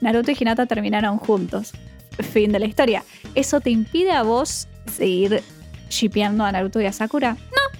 [0.00, 1.72] Naruto y Hinata terminaron juntos.
[2.32, 3.04] Fin de la historia.
[3.36, 5.42] ¿Eso te impide a vos seguir
[5.88, 7.32] shipeando a Naruto y a Sakura?
[7.32, 7.78] No.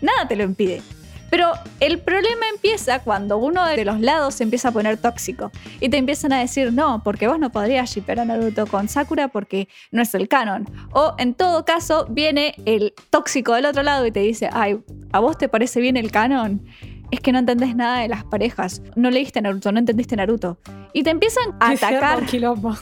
[0.00, 0.82] Nada te lo impide.
[1.30, 5.88] Pero el problema empieza cuando uno de los lados se empieza a poner tóxico y
[5.88, 9.68] te empiezan a decir, no, porque vos no podrías shippear a Naruto con Sakura porque
[9.92, 10.68] no es el canon.
[10.92, 14.80] O en todo caso, viene el tóxico del otro lado y te dice, ay,
[15.12, 16.66] ¿a vos te parece bien el canon?
[17.10, 18.82] Es que no entendés nada de las parejas.
[18.96, 20.58] No leíste Naruto, no entendiste Naruto.
[20.92, 22.28] Y te empiezan a Que se arma atacar.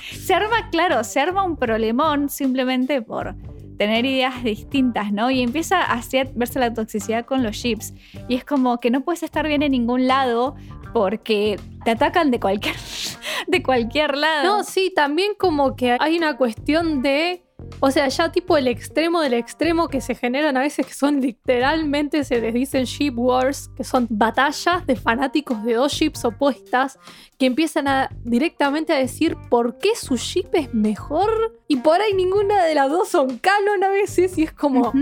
[0.01, 3.35] Se arma, claro, se arma un problemón simplemente por
[3.79, 5.31] tener ideas distintas, ¿no?
[5.31, 7.95] Y empieza a hacer, verse la toxicidad con los chips.
[8.29, 10.57] Y es como que no puedes estar bien en ningún lado
[10.93, 12.75] porque te atacan de cualquier,
[13.47, 14.45] de cualquier lado.
[14.45, 17.45] No, sí, también como que hay una cuestión de.
[17.81, 21.21] O sea, ya tipo el extremo del extremo que se generan a veces que son
[21.21, 26.99] literalmente, se les dicen ship wars, que son batallas de fanáticos de dos ships opuestas
[27.39, 32.15] que empiezan a directamente a decir por qué su ship es mejor y por ahí
[32.15, 34.93] ninguna de las dos son canon a veces y es como.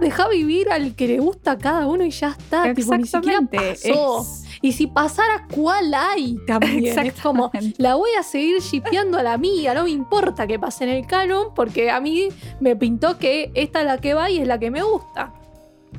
[0.00, 3.38] Deja vivir al que le gusta a cada uno y ya está, tipo, ni siquiera
[3.38, 3.58] Exactamente.
[3.88, 4.20] pasó.
[4.22, 6.98] Es- Y si pasara, ¿cuál hay también?
[6.98, 10.84] Es como, la voy a seguir shipeando a la mía, no me importa que pase
[10.84, 12.28] en el canon, porque a mí
[12.60, 15.32] me pintó que esta es la que va y es la que me gusta.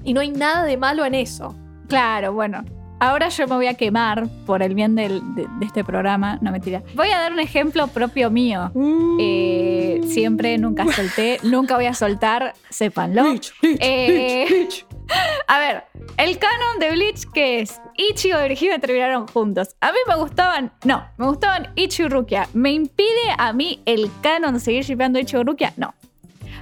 [0.04, 1.56] Y no hay nada de malo en eso.
[1.88, 2.64] Claro, bueno.
[3.00, 6.40] Ahora yo me voy a quemar por el bien del- de, de este programa.
[6.42, 6.82] No, mentira.
[6.96, 8.72] Voy a dar un ejemplo propio mío.
[9.20, 13.22] Eh, siempre, nunca solté, nunca voy a soltar, sépanlo.
[13.24, 14.86] Bleach, Bleach, Eh, Bleach.
[15.48, 15.84] A ver,
[16.18, 17.80] el canon de Bleach, que es?
[17.96, 19.76] Ichigo y Hime terminaron juntos.
[19.80, 22.50] A mí me gustaban, no, me gustaban Ichigo y Rukia.
[22.54, 25.74] ¿Me impide a mí el canon de seguir shipeando Ichigo y Rukia?
[25.78, 25.94] No.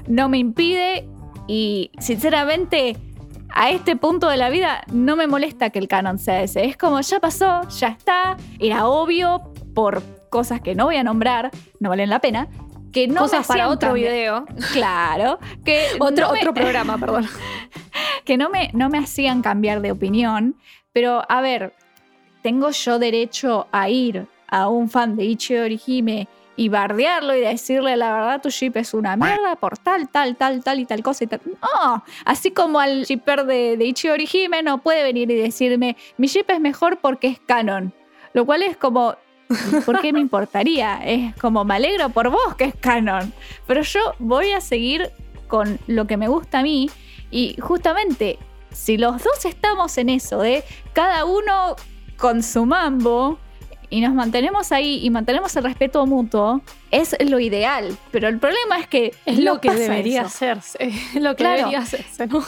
[0.07, 1.07] No me impide
[1.47, 2.97] y sinceramente
[3.55, 6.65] a este punto de la vida no me molesta que el canon sea ese.
[6.65, 9.41] Es como ya pasó, ya está, era obvio
[9.73, 12.47] por cosas que no voy a nombrar, no valen la pena,
[12.91, 14.45] que no Cosas me para otro video.
[14.73, 17.27] Claro, que Otro, no me- otro programa, perdón.
[18.25, 20.55] que no me, no me hacían cambiar de opinión,
[20.91, 21.73] pero a ver,
[22.41, 27.97] ¿tengo yo derecho a ir a un fan de Ichi Orihime y bardearlo y decirle
[27.97, 31.23] la verdad tu ship es una mierda por tal, tal, tal, tal y tal cosa
[31.23, 31.41] y tal?
[31.45, 36.27] No, así como al shipper de, de Ichi Orihime no puede venir y decirme mi
[36.27, 37.93] ship es mejor porque es canon,
[38.33, 39.15] lo cual es como...
[39.85, 41.01] ¿Por qué me importaría?
[41.05, 43.31] Es como me alegro por vos que es canon.
[43.67, 45.11] Pero yo voy a seguir
[45.47, 46.89] con lo que me gusta a mí
[47.29, 48.39] y justamente,
[48.71, 50.63] si los dos estamos en eso de
[50.93, 51.75] cada uno
[52.17, 53.37] con su mambo
[53.89, 57.95] y nos mantenemos ahí y mantenemos el respeto mutuo, es lo ideal.
[58.11, 60.27] Pero el problema es que Es no lo que debería eso.
[60.27, 60.77] hacerse.
[60.81, 61.57] Es lo que Claro.
[61.57, 62.43] debería hacerse, ¿no?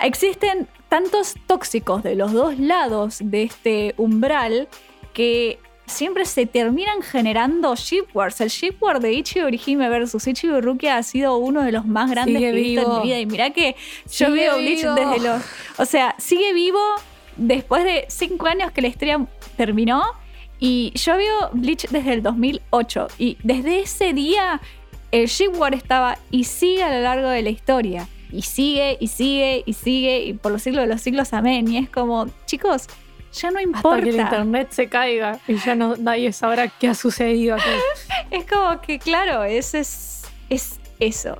[0.00, 4.68] Existen tantos tóxicos de los dos lados de este umbral
[5.12, 8.40] que siempre se terminan generando ship wars.
[8.40, 12.10] El ship war de Ichi Orihime versus Ichi Rukia ha sido uno de los más
[12.10, 13.18] grandes Sigue que he visto en mi vida.
[13.20, 13.74] Y mirá que
[14.06, 14.94] yo Sigue veo Bleach vivo.
[14.94, 15.42] desde los.
[15.78, 16.78] O sea, sigue vivo
[17.36, 20.02] después de cinco años que la historia terminó.
[20.58, 23.08] Y yo veo Bleach desde el 2008.
[23.18, 24.60] Y desde ese día
[25.10, 28.08] el ship war estaba y sigue a lo largo de la historia.
[28.30, 31.66] Y sigue, y sigue, y sigue, y por los siglos de los siglos, amén.
[31.68, 32.86] Y es como, chicos,
[33.32, 33.88] ya no importa.
[33.88, 37.70] Hasta que el internet se caiga y ya no, nadie sabrá qué ha sucedido aquí.
[38.30, 41.38] Es como que, claro, es, es, es eso.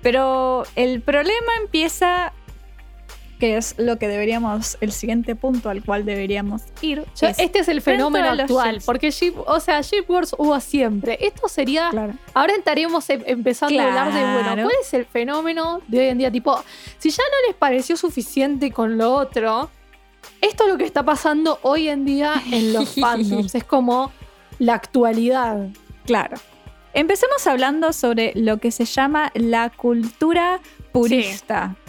[0.00, 2.32] Pero el problema empieza,
[3.44, 7.04] que es lo que deberíamos, el siguiente punto al cual deberíamos ir.
[7.20, 8.84] Yo- es este es el fenómeno actual, ships.
[8.86, 11.18] porque ship, o sea, ship wars hubo siempre.
[11.20, 12.14] Esto sería Claro.
[12.32, 14.62] Ahora estaríamos em- empezando a hablar de, bueno.
[14.62, 16.30] ¿cuál es el fenómeno de hoy en día?
[16.30, 16.58] Tipo,
[16.96, 19.68] si ya no les pareció suficiente con lo otro,
[20.40, 23.54] esto es lo que está pasando hoy en día en los fandoms.
[23.54, 24.10] Es como
[24.58, 25.68] la actualidad.
[26.06, 26.38] Claro.
[26.94, 30.60] Empecemos hablando sobre lo que se llama la cultura
[30.92, 31.74] purista.
[31.76, 31.83] Sí,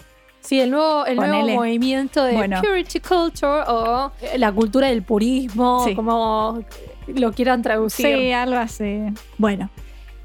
[0.52, 2.62] el nuevo, el nuevo movimiento de Bueno.
[2.62, 5.96] purity culture o la cultura del purismo, Sí.
[5.96, 6.64] como
[7.08, 8.06] lo quieran traducir.
[8.06, 9.02] Sí, algo así.
[9.38, 9.70] Bueno,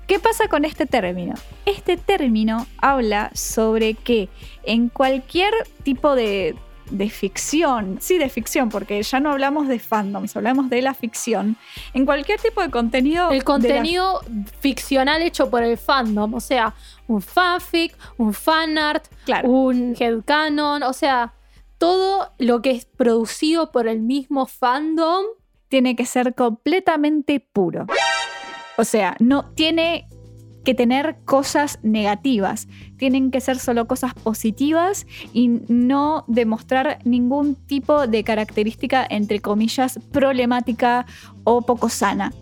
[0.07, 1.35] ¿qué pasa con este término?
[1.67, 4.29] Este término habla sobre que
[4.65, 5.53] en cualquier
[5.83, 6.55] tipo de,
[6.91, 11.57] de ficción, sí de ficción, porque ya no hablamos de fandoms, hablamos de la ficción,
[11.95, 13.31] en cualquier tipo de contenido...
[13.31, 14.21] El la- contenido
[14.61, 16.75] ficcional hecho por el fandom, o sea,
[17.07, 21.33] un fanfic, un fanart, claro, un headcanon, o sea,
[21.79, 25.25] todo lo que es producido por el mismo fandom.
[25.69, 27.87] tiene que ser completamente puro.
[28.77, 30.07] O sea, no tiene
[30.65, 38.07] que tener cosas negativas, tienen que ser solo cosas positivas y no demostrar ningún tipo
[38.07, 41.07] de característica, entre comillas, problemática
[41.45, 42.33] o poco sana.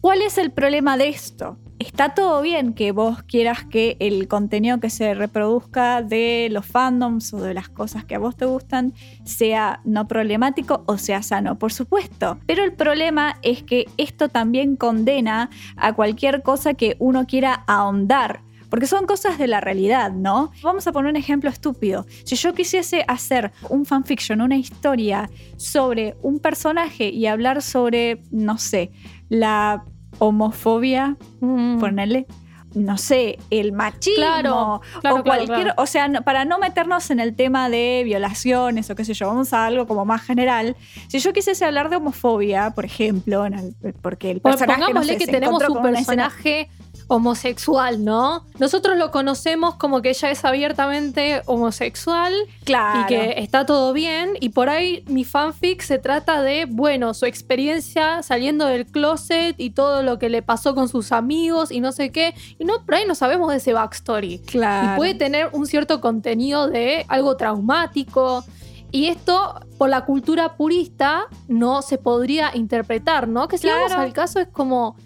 [0.00, 1.56] ¿Cuál es el problema de esto?
[1.80, 7.34] Está todo bien que vos quieras que el contenido que se reproduzca de los fandoms
[7.34, 11.58] o de las cosas que a vos te gustan sea no problemático o sea sano,
[11.58, 12.38] por supuesto.
[12.46, 18.42] Pero el problema es que esto también condena a cualquier cosa que uno quiera ahondar.
[18.70, 20.50] Porque son cosas de la realidad, ¿no?
[20.62, 22.06] Vamos a poner un ejemplo estúpido.
[22.24, 28.58] Si yo quisiese hacer un fanfiction, una historia sobre un personaje y hablar sobre, no
[28.58, 28.90] sé,
[29.28, 29.84] la
[30.18, 31.78] homofobia, Mm.
[31.78, 32.26] ponerle,
[32.74, 35.74] no sé, el machismo Claro, claro, o cualquier, claro.
[35.76, 39.28] o sea, no- para no meternos en el tema de violaciones o qué sé yo,
[39.28, 40.74] vamos a algo como más general.
[41.08, 45.12] Si yo quisiese hablar de homofobia, por ejemplo, en el- porque el personaje no pongámosle
[45.12, 46.68] sé, que tenemos un escena- personaje
[47.08, 48.44] homosexual, ¿no?
[48.58, 52.32] Nosotros lo conocemos como que ella es abiertamente homosexual
[52.64, 53.00] claro.
[53.00, 54.30] y que está todo bien.
[54.40, 59.70] Y por ahí mi fanfic se trata de, bueno, su experiencia saliendo del closet y
[59.70, 62.34] todo lo que le pasó con sus amigos y no sé qué.
[62.58, 64.38] Y no, por ahí no sabemos de ese backstory.
[64.40, 64.94] Claro.
[64.94, 68.44] Y puede tener un cierto contenido de algo traumático.
[68.90, 73.48] Y esto, por la cultura purista, no se podría interpretar, ¿no?
[73.48, 73.82] Que si Claro.
[73.88, 74.96] vamos al caso es como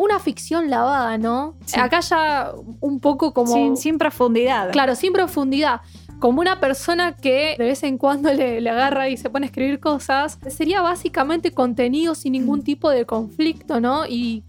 [0.00, 1.56] una ficción lavada, ¿no?
[1.66, 1.78] Sí.
[1.78, 3.52] Acá ya un poco como...
[3.52, 4.72] sin, sin profundidad.
[4.72, 5.82] Claro, sin profundidad.
[6.18, 9.48] Como una persona que de vez en cuando le, le agarra y se pone a
[9.48, 14.06] escribir cosas, sería básicamente contenido sin ningún tipo de conflicto, ¿no?
[14.06, 14.42] Y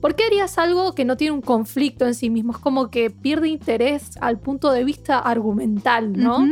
[0.00, 2.50] ¿por qué harías algo que no tiene un conflicto en sí mismo?
[2.50, 6.44] Es como que pierde interés al punto de vista argumental, ¿no?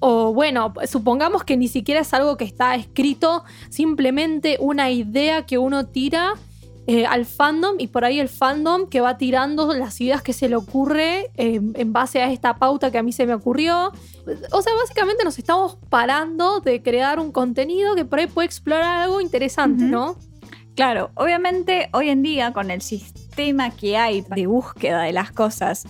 [0.00, 5.56] O bueno, supongamos que ni siquiera es algo que está escrito, simplemente una idea que
[5.56, 6.34] uno tira
[6.86, 10.50] eh, al fandom y por ahí el fandom que va tirando las ideas que se
[10.50, 13.90] le ocurre eh, en base a esta pauta que a mí se me ocurrió.
[14.52, 19.02] O sea, básicamente nos estamos parando de crear un contenido que por ahí puede explorar
[19.02, 19.84] algo interesante.
[19.84, 20.16] ¿no?
[20.74, 25.86] Claro, obviamente hoy en día con el sistema que hay de búsqueda de las cosas,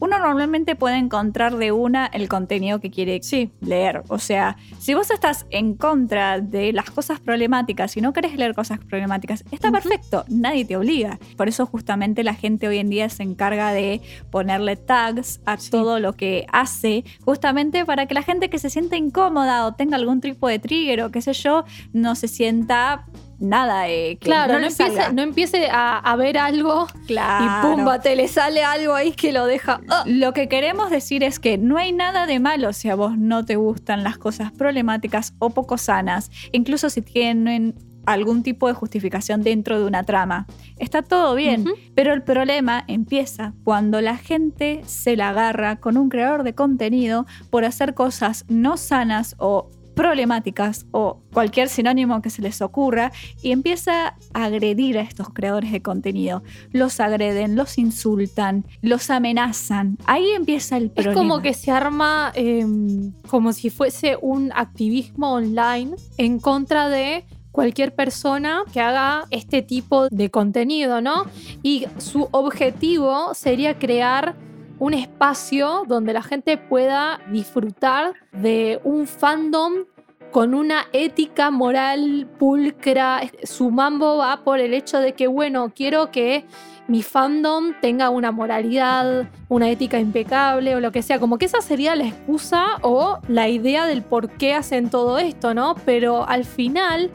[0.00, 3.20] uno normalmente puede encontrar de una el contenido que quiere
[3.60, 4.02] leer.
[4.08, 8.54] O sea, si vos estás en contra de las cosas problemáticas y no querés leer
[8.54, 11.18] cosas problemáticas, está perfecto, nadie te obliga.
[11.36, 15.98] Por eso justamente la gente hoy en día se encarga de ponerle tags a todo
[16.00, 20.20] lo que hace, justamente para que la gente que se sienta incómoda o tenga algún
[20.20, 23.06] tipo de trigger o qué sé yo, no se sienta
[23.38, 27.44] nada, eh, claro, no, no, empiece, no empiece a, ver algo claro.
[27.44, 29.80] y pumba, te le sale algo ahí que lo deja.
[29.88, 30.04] ¡ah!
[30.06, 33.44] Lo que queremos decir es que no hay nada de malo si a vos no
[33.44, 37.74] te gustan las cosas problemáticas o poco sanas, incluso si tienen
[38.08, 40.46] algún tipo de justificación dentro de una trama.
[40.78, 46.08] Está todo bien, pero el problema empieza cuando la gente se la agarra con un
[46.08, 49.68] creador de contenido por hacer cosas no sanas o
[49.98, 53.10] problemáticas o cualquier sinónimo que se les ocurra
[53.42, 56.44] y empieza a agredir a estos creadores de contenido.
[56.70, 59.98] Los agreden, los insultan, los amenazan.
[60.06, 61.10] Ahí empieza el problema.
[61.10, 67.24] Es como que se arma em, como si fuese un activismo online en contra de
[67.50, 71.24] cualquier persona que haga este tipo de contenido, ¿no?
[71.64, 74.36] Y su objetivo sería crear
[74.78, 79.84] un espacio donde la gente pueda disfrutar de un fandom
[80.30, 83.22] con una ética moral pulcra.
[83.44, 86.44] Su mambo va por el hecho de que, bueno, quiero que
[86.86, 91.18] mi fandom tenga una moralidad, una ética impecable o lo que sea.
[91.18, 95.54] Como que esa sería la excusa o la idea del por qué hacen todo esto,
[95.54, 95.74] ¿no?
[95.84, 97.10] Pero al final,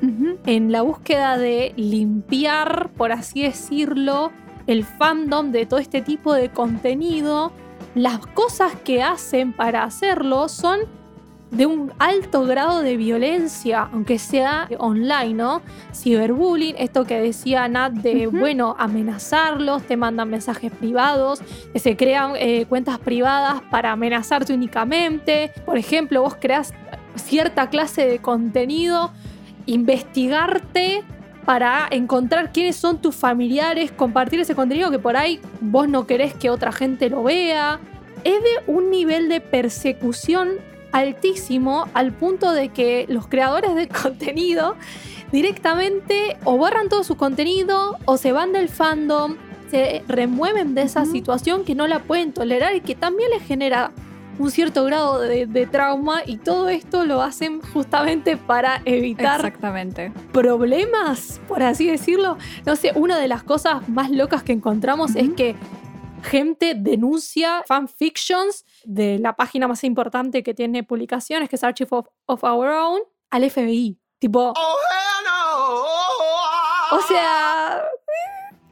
[0.46, 4.32] en la búsqueda de limpiar, por así decirlo,
[4.68, 7.52] el fandom de todo este tipo de contenido,
[7.96, 10.82] las cosas que hacen para hacerlo son
[11.54, 15.62] de un alto grado de violencia, aunque sea online, ¿no?
[15.94, 21.42] Ciberbullying, esto que decía Nat de, bueno, amenazarlos, te mandan mensajes privados,
[21.72, 25.52] que se crean eh, cuentas privadas para amenazarte únicamente.
[25.64, 26.74] Por ejemplo, vos creas
[27.16, 29.12] cierta clase de contenido,
[29.68, 31.04] investigarte
[31.46, 36.34] para encontrar quiénes son tus familiares, compartir ese contenido que por ahí vos no querés
[36.34, 37.80] que otra gente lo vea.
[38.24, 40.52] Es de un nivel de persecución
[40.92, 44.76] altísimo al punto de que los creadores de contenido
[45.32, 49.36] directamente o borran todo su contenido o se van del fandom,
[49.72, 53.92] se remueven de esa situación que no la pueden tolerar y que también les genera
[54.40, 60.12] un cierto grado de, trauma y todo esto lo hacen justamente para evitar Exactamente.
[60.32, 62.38] problemas, por así decirlo.
[62.66, 65.56] No sé, una de las cosas más locas que encontramos es que
[66.24, 71.90] gente denuncia fanfictions de la página más importante que tiene publicaciones, que es Archive
[72.26, 74.00] of, Our Own, al FBI.
[74.20, 74.54] Tipo.
[74.56, 74.76] Oh,
[76.92, 77.84] o sea.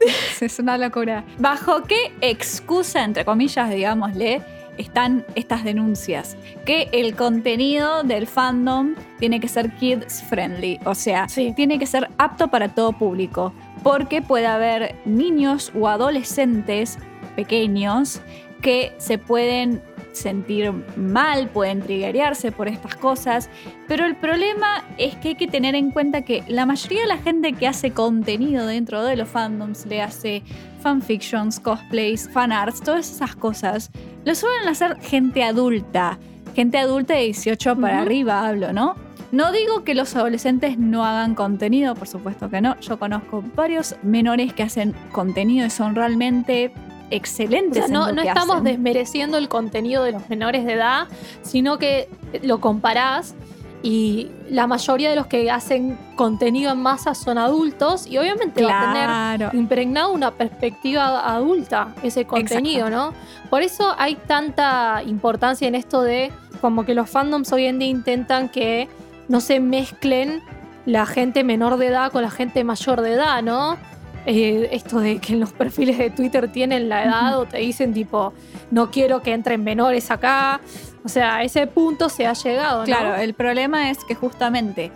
[0.40, 1.24] es una locura.
[1.38, 4.42] ¿Bajo qué excusa, entre comillas, digámosle,
[4.78, 6.36] están estas denuncias?
[6.64, 12.08] Que el contenido del fandom tiene que ser kids friendly, o sea, tiene que ser
[12.18, 13.52] apto para todo público,
[13.82, 16.98] porque puede haber niños o adolescentes
[17.36, 18.20] pequeños
[18.60, 23.48] que se pueden sentir mal, pueden triggerearse por estas cosas,
[23.88, 27.18] pero el problema es que hay que tener en cuenta que la mayoría de la
[27.18, 30.42] gente que hace contenido dentro de los fandoms, le hace
[30.82, 33.90] fanfictions, cosplays, fanarts, todas esas cosas,
[34.24, 36.18] lo suelen hacer gente adulta,
[36.54, 38.96] gente adulta de 18 para arriba hablo, ¿no?
[39.32, 42.78] No digo que los adolescentes no hagan contenido, por supuesto que no.
[42.80, 46.70] Yo conozco varios menores que hacen contenido y son realmente
[47.10, 47.88] excelentes.
[47.88, 51.08] no, no estamos desmereciendo el contenido de los menores de edad,
[51.40, 52.10] sino que
[52.42, 53.34] lo comparás
[53.82, 58.92] y la mayoría de los que hacen contenido en masa son adultos y obviamente va
[58.92, 63.12] a tener impregnado una perspectiva adulta ese contenido, ¿no?
[63.50, 66.30] Por eso hay tanta importancia en esto de
[66.60, 68.88] como que los fandoms hoy en día intentan que
[69.28, 70.42] no se mezclen
[70.86, 73.76] la gente menor de edad con la gente mayor de edad, ¿no?
[74.26, 77.92] Eh, esto de que en los perfiles de Twitter tienen la edad o te dicen
[77.92, 78.32] tipo,
[78.70, 80.60] no quiero que entren menores acá.
[81.04, 82.84] O sea, a ese punto se ha llegado.
[82.84, 84.92] Claro, el problema es que justamente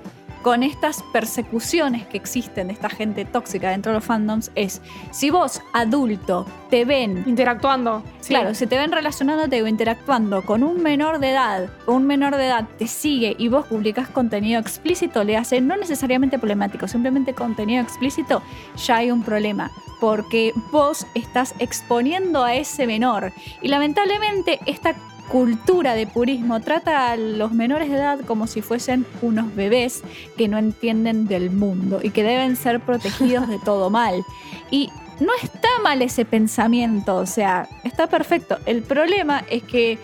[0.47, 4.81] con estas persecuciones que existen de esta gente tóxica dentro de los fandoms es,
[5.11, 7.25] si vos, adulto, te ven...
[7.27, 8.05] Interactuando.
[8.25, 12.47] Claro, si te ven relacionándote o interactuando con un menor de edad, un menor de
[12.47, 17.83] edad te sigue y vos publicas contenido explícito, le hace no necesariamente problemático, simplemente contenido
[17.83, 18.41] explícito,
[18.77, 19.73] ya hay un problema.
[19.99, 23.33] Porque vos estás exponiendo a ese menor.
[23.63, 24.95] Y lamentablemente esta
[25.29, 30.03] cultura de purismo trata a los menores de edad como si fuesen unos bebés
[30.37, 34.23] que no entienden del mundo y que deben ser protegidos de todo mal.
[34.71, 38.59] Y no está mal ese pensamiento, o sea, está perfecto.
[38.67, 39.99] El problema es que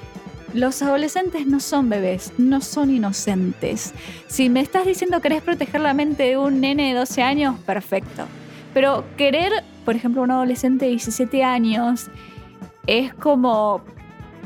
[0.55, 3.95] los adolescentes no son bebés, no son inocentes.
[4.27, 7.59] Si me estás diciendo que querés proteger la mente de un nene de 12 años,
[7.61, 8.27] perfecto.
[8.75, 9.53] Pero querer,
[9.85, 12.09] por ejemplo, un adolescente de 17 años
[12.87, 13.83] es como,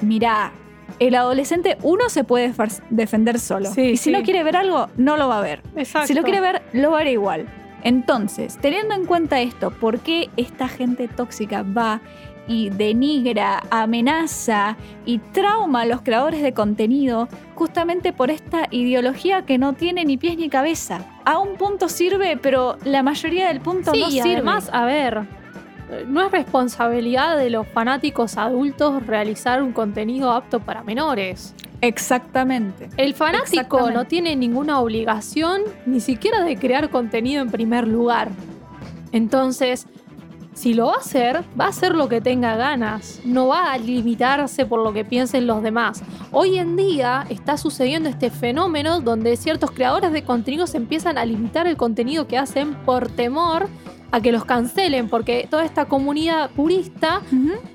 [0.02, 0.52] mira,
[0.98, 2.52] el adolescente uno se puede
[2.90, 3.70] defender solo.
[3.76, 5.62] y si no quiere ver algo, no lo va a ver.
[6.06, 7.46] Si lo quiere ver, lo va a ver igual.
[7.82, 12.00] Entonces, teniendo en cuenta esto, ¿por qué esta gente tóxica va
[12.48, 19.58] y denigra, amenaza y trauma a los creadores de contenido justamente por esta ideología que
[19.58, 21.04] no tiene ni pies ni cabeza?
[21.24, 24.32] A un punto sirve, pero la mayoría del punto no sirve.
[24.36, 25.26] Además, a ver,
[26.06, 31.54] no es responsabilidad de los fanáticos adultos realizar un contenido apto para menores.
[31.80, 32.88] Exactamente.
[32.96, 38.30] El fanático no tiene ninguna obligación ni siquiera de crear contenido en primer lugar.
[39.12, 39.86] Entonces,
[40.56, 43.78] si lo va a hacer, va a hacer lo que tenga ganas, no va a
[43.78, 46.02] limitarse por lo que piensen los demás.
[46.32, 51.26] Hoy en día está sucediendo este fenómeno donde ciertos creadores de contenido se empiezan a
[51.26, 53.68] limitar el contenido que hacen por temor
[54.16, 57.20] a que los cancelen, porque toda esta comunidad purista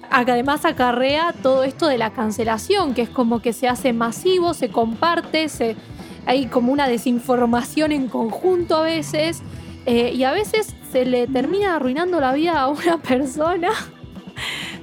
[0.10, 4.70] además acarrea todo esto de la cancelación, que es como que se hace masivo, se
[4.70, 5.76] comparte, se,
[6.26, 9.44] hay como una desinformación en conjunto a veces,
[9.86, 13.70] eh, y a veces se le termina arruinando la vida a una persona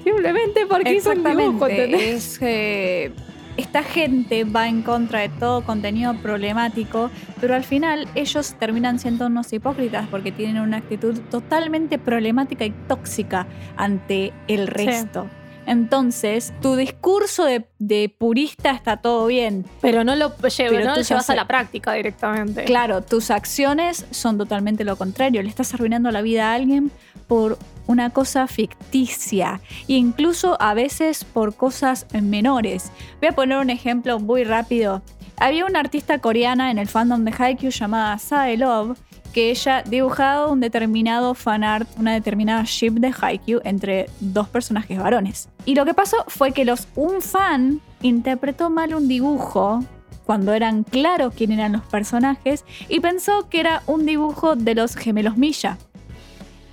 [0.05, 3.11] simplemente porque hizo un dibujo, Es, eh,
[3.59, 9.27] esta gente va en contra de todo contenido problemático, pero al final ellos terminan siendo
[9.27, 15.29] unos hipócritas porque tienen una actitud totalmente problemática y tóxica ante el resto.
[15.67, 19.67] Entonces, tu discurso de, purista está todo bien.
[19.83, 22.65] Pero no lo, no lo llevas a la práctica directamente.
[22.65, 25.43] Claro, tus acciones son totalmente lo contrario.
[25.43, 26.91] Le estás arruinando la vida a alguien
[27.27, 27.59] por
[27.89, 32.93] una cosa ficticia incluso a veces por cosas menores.
[33.21, 35.03] Voy a poner un ejemplo muy rápido.
[35.37, 38.97] Había una artista coreana en el fandom de Haikyuu llamada Sae Love
[39.33, 45.49] que ella dibujado un determinado fanart, una determinada ship de Haikyuu entre dos personajes varones.
[45.65, 49.85] Y lo que pasó fue que los un fan interpretó mal un dibujo
[50.25, 54.95] cuando eran claros quién eran los personajes y pensó que era un dibujo de los
[54.95, 55.79] gemelos Milla.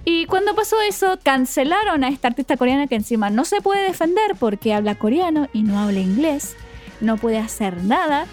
[0.06, 4.36] Y cuando pasó eso, cancelaron a esta artista coreana que encima no se puede defender
[4.40, 6.56] porque habla coreano y no habla inglés,
[7.02, 8.28] no puede hacer nada.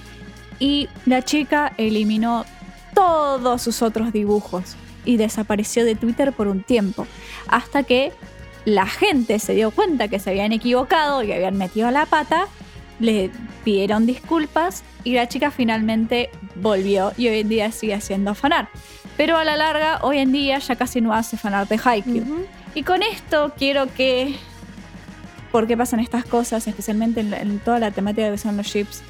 [0.59, 2.45] Y la chica eliminó
[2.95, 7.07] todos sus otros dibujos y desapareció de Twitter por un tiempo,
[7.49, 8.13] hasta que
[8.65, 12.47] la gente se dio cuenta que se habían equivocado y habían metido la pata,
[13.01, 13.31] le
[13.65, 18.69] pidieron disculpas y la chica finalmente volvió y hoy en día sigue haciendo fanar.
[19.17, 22.47] Pero a la larga, hoy en día ya casi no hace fanart de Haikyuu.
[22.75, 24.37] Y con esto quiero que.
[25.51, 26.67] ¿Por qué pasan estas cosas?
[26.67, 29.03] Especialmente en, toda la temática que son los chips.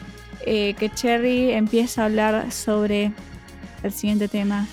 [0.44, 3.12] Eh, que Cherry empieza a hablar sobre
[3.82, 4.66] el siguiente tema: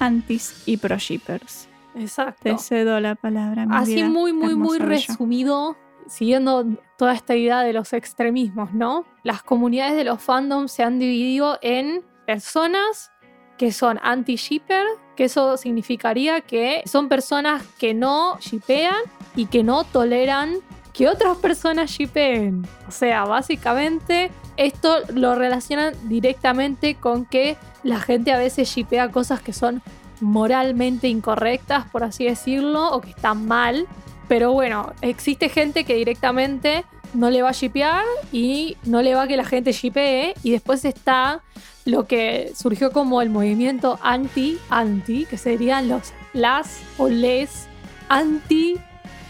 [0.00, 1.68] antis y pro shippers.
[1.94, 2.42] Exacto.
[2.42, 3.66] Te cedo la palabra.
[3.70, 5.76] Así muy, muy, muy resumido,
[6.08, 6.66] siguiendo
[6.98, 9.04] toda esta idea de los extremismos, ¿no?
[9.22, 13.12] Las comunidades de los fandoms se han dividido en personas
[13.58, 14.84] que son anti-shipper,
[15.16, 18.96] que eso significaría que son personas que no shipean
[19.36, 20.56] y que no toleran
[20.92, 22.66] que otras personas shipeen.
[22.88, 29.40] O sea, básicamente esto lo relacionan directamente con que la gente a veces shipea cosas
[29.40, 29.82] que son
[30.20, 33.86] moralmente incorrectas, por así decirlo, o que están mal.
[34.28, 36.84] Pero bueno, existe gente que directamente
[37.14, 40.34] no le va a shipear y no le va que la gente shipee.
[40.42, 41.42] Y después está
[41.84, 47.66] lo que surgió como el movimiento anti-anti, que serían los las o les
[48.08, 48.76] anti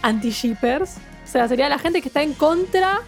[0.01, 0.97] anti-shippers.
[1.23, 3.01] O sea, sería la gente que está en contra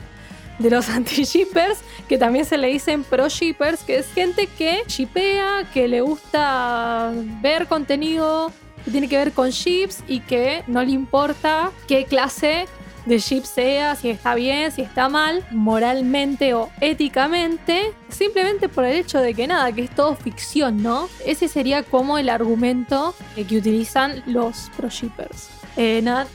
[0.59, 5.87] de los anti-shippers, que también se le dicen pro-shippers, que es gente que shipea, que
[5.87, 7.11] le gusta
[7.41, 8.51] ver contenido
[8.87, 12.67] que tiene que ver con ships y que no le importa qué clase
[13.07, 18.97] de ship sea, si está bien, si está mal, moralmente o éticamente, simplemente por el
[18.97, 21.07] hecho de que nada, que es todo ficción, ¿no?
[21.25, 25.49] Ese sería como el argumento que utilizan los pro-shippers.
[25.77, 26.27] Eh, Nat,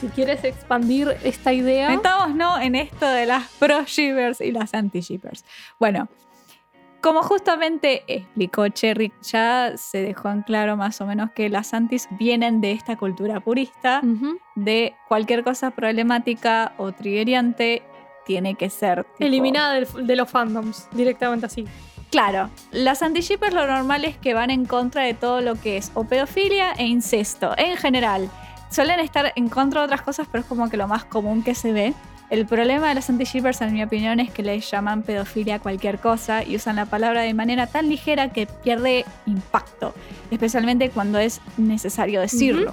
[0.00, 1.92] si quieres expandir esta idea.
[1.92, 2.60] Estamos, ¿no?
[2.60, 5.44] En esto de las pro-shippers y las anti-shippers.
[5.80, 6.08] Bueno,
[7.04, 12.08] como justamente explicó Cherry, ya se dejó en claro más o menos que las antis
[12.12, 14.00] vienen de esta cultura purista,
[14.54, 17.82] de cualquier cosa problemática o triggeriante,
[18.24, 21.66] tiene que ser tipo- Eliminada del- de los fandoms, directamente así.
[22.10, 25.90] Claro, las anti-shippers lo normal es que van en contra de todo lo que es
[25.94, 28.30] o pedofilia e incesto, en general.
[28.70, 31.54] Suelen estar en contra de otras cosas, pero es como que lo más común que
[31.54, 31.92] se ve.
[32.30, 35.98] El problema de las anti-shippers, en mi opinión, es que les llaman pedofilia a cualquier
[35.98, 39.94] cosa y usan la palabra de manera tan ligera que pierde impacto,
[40.30, 42.72] especialmente cuando es necesario decirlo.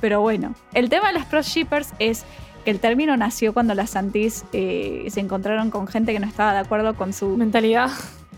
[0.00, 2.24] Pero bueno, el tema de las pro-shippers es
[2.64, 6.52] que el término nació cuando las antis eh, se encontraron con gente que no estaba
[6.52, 7.90] de acuerdo con su Mentalidad.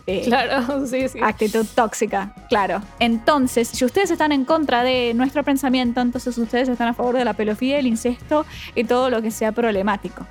[0.07, 1.19] Eh, Claro, sí, sí.
[1.23, 2.83] actitud tóxica, claro.
[2.99, 7.25] Entonces, si ustedes están en contra de nuestro pensamiento, entonces ustedes están a favor de
[7.25, 8.45] la pedofilia, el incesto
[8.75, 10.27] y todo lo que sea problemático.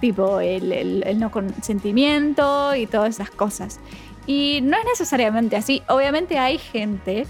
[0.00, 3.80] Tipo el, el- el no consentimiento y todas esas cosas.
[4.26, 5.82] Y no es necesariamente así.
[5.88, 7.26] Obviamente hay gente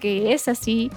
[0.00, 0.90] que es así,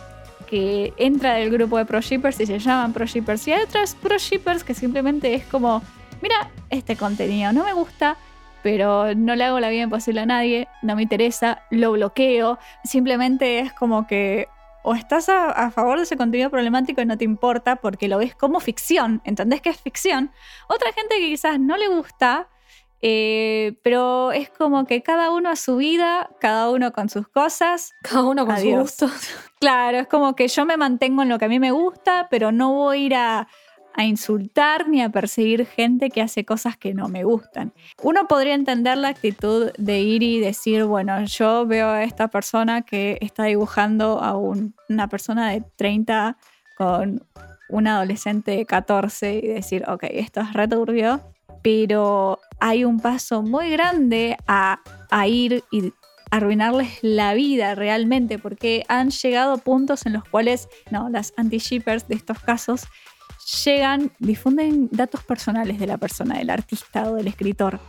[0.49, 3.47] que entra del grupo de pro-shippers y se llaman pro-shippers.
[3.47, 5.81] Y hay otras pro-shippers que simplemente es como,
[6.21, 8.17] mira, este contenido no me gusta,
[8.65, 12.57] pero no le hago la vida imposible a nadie, no me interesa, lo bloqueo.
[12.83, 14.47] Simplemente es como que
[14.81, 18.17] o estás a, a favor de ese contenido problemático y no te importa porque lo
[18.17, 20.31] ves como ficción, ¿entendés que es ficción?
[20.67, 22.47] Otra gente que quizás no le gusta,
[23.03, 27.93] eh, pero es como que cada uno a su vida, cada uno con sus cosas.
[28.01, 28.95] Cada uno con Adiós.
[28.95, 29.29] su gusto.
[29.59, 32.51] Claro, es como que yo me mantengo en lo que a mí me gusta, pero
[32.51, 33.47] no voy a ir a,
[33.97, 37.71] a insultar ni a perseguir gente que hace cosas que no me gustan.
[38.03, 42.81] Uno podría entender la actitud de ir y decir, bueno, yo veo a esta persona
[42.81, 46.37] que está dibujando a un- una persona de 30
[46.77, 47.23] con
[47.69, 51.21] un adolescente de 14 y decir, ok, esto es returbio,
[51.63, 54.79] pero hay un paso muy grande a,
[55.09, 55.93] a ir y
[56.31, 62.15] arruinarles la vida realmente, porque han llegado puntos en los cuales, no, las anti-shippers de
[62.15, 62.87] estos casos
[63.63, 67.79] llegan, difunden datos personales de la persona, del artista o del escritor.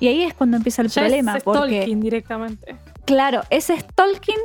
[0.00, 2.76] Y ahí es cuando empieza el Ya problema, es porque, stalking directamente.
[3.04, 4.38] claro, es stalking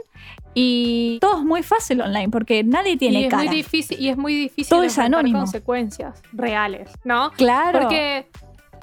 [0.54, 3.44] y todo es muy fácil online, porque nadie tiene y es cara.
[3.44, 5.40] muy difícil y es muy difícil Todo es anónimo.
[5.40, 7.32] consecuencias reales, ¿no?
[7.32, 7.80] Claro.
[7.82, 8.28] Porque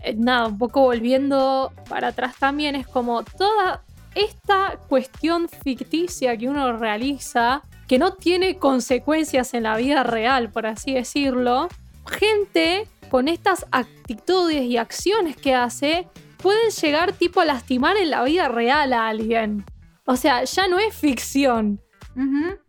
[0.02, 3.82] eh, nada, un poco volviendo para atrás también es como toda
[4.14, 10.66] esta cuestión ficticia que uno realiza que no tiene consecuencias en la vida real, por
[10.66, 11.68] así decirlo,
[12.08, 16.08] gente con estas actitudes y acciones que hace
[16.38, 19.64] pueden llegar tipo a lastimar en la vida real a alguien.
[20.04, 21.80] O sea, ya no es ficción.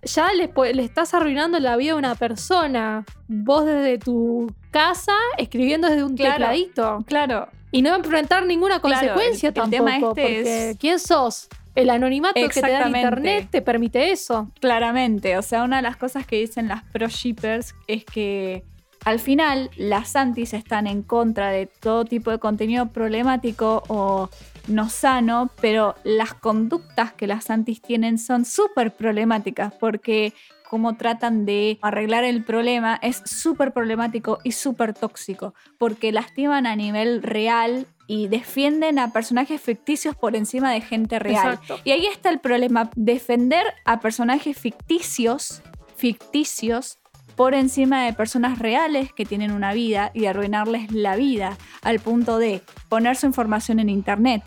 [0.03, 0.51] Ya le,
[0.83, 3.05] estás arruinando la vida a una persona.
[3.27, 6.33] Vos desde tu casa escribiendo desde un Claro.
[6.33, 7.03] tecladito.
[7.07, 9.69] Claro, Y no enfrentar ninguna Claro, consecuencia el- el tampoco.
[9.83, 11.49] tema este porque es- ¿quién sos?
[11.77, 14.51] El anonimato que te da internet te permite eso.
[14.59, 18.63] Claramente, o sea, una de las cosas que dicen las pro shippers es que
[19.05, 24.29] al final las antis están en contra de todo tipo de contenido problemático o
[24.67, 30.33] no sano, pero las conductas que las antis tienen son súper problemáticas porque
[30.69, 36.75] cómo tratan de arreglar el problema es súper problemático y súper tóxico porque lastiman a
[36.75, 41.53] nivel real y defienden a personajes ficticios por encima de gente real.
[41.53, 41.79] Exacto.
[41.83, 45.61] Y ahí está el problema, defender a personajes ficticios,
[45.95, 46.99] ficticios,
[47.35, 52.39] por encima de personas reales que tienen una vida y arruinarles la vida al punto
[52.39, 54.41] de poner su información en internet,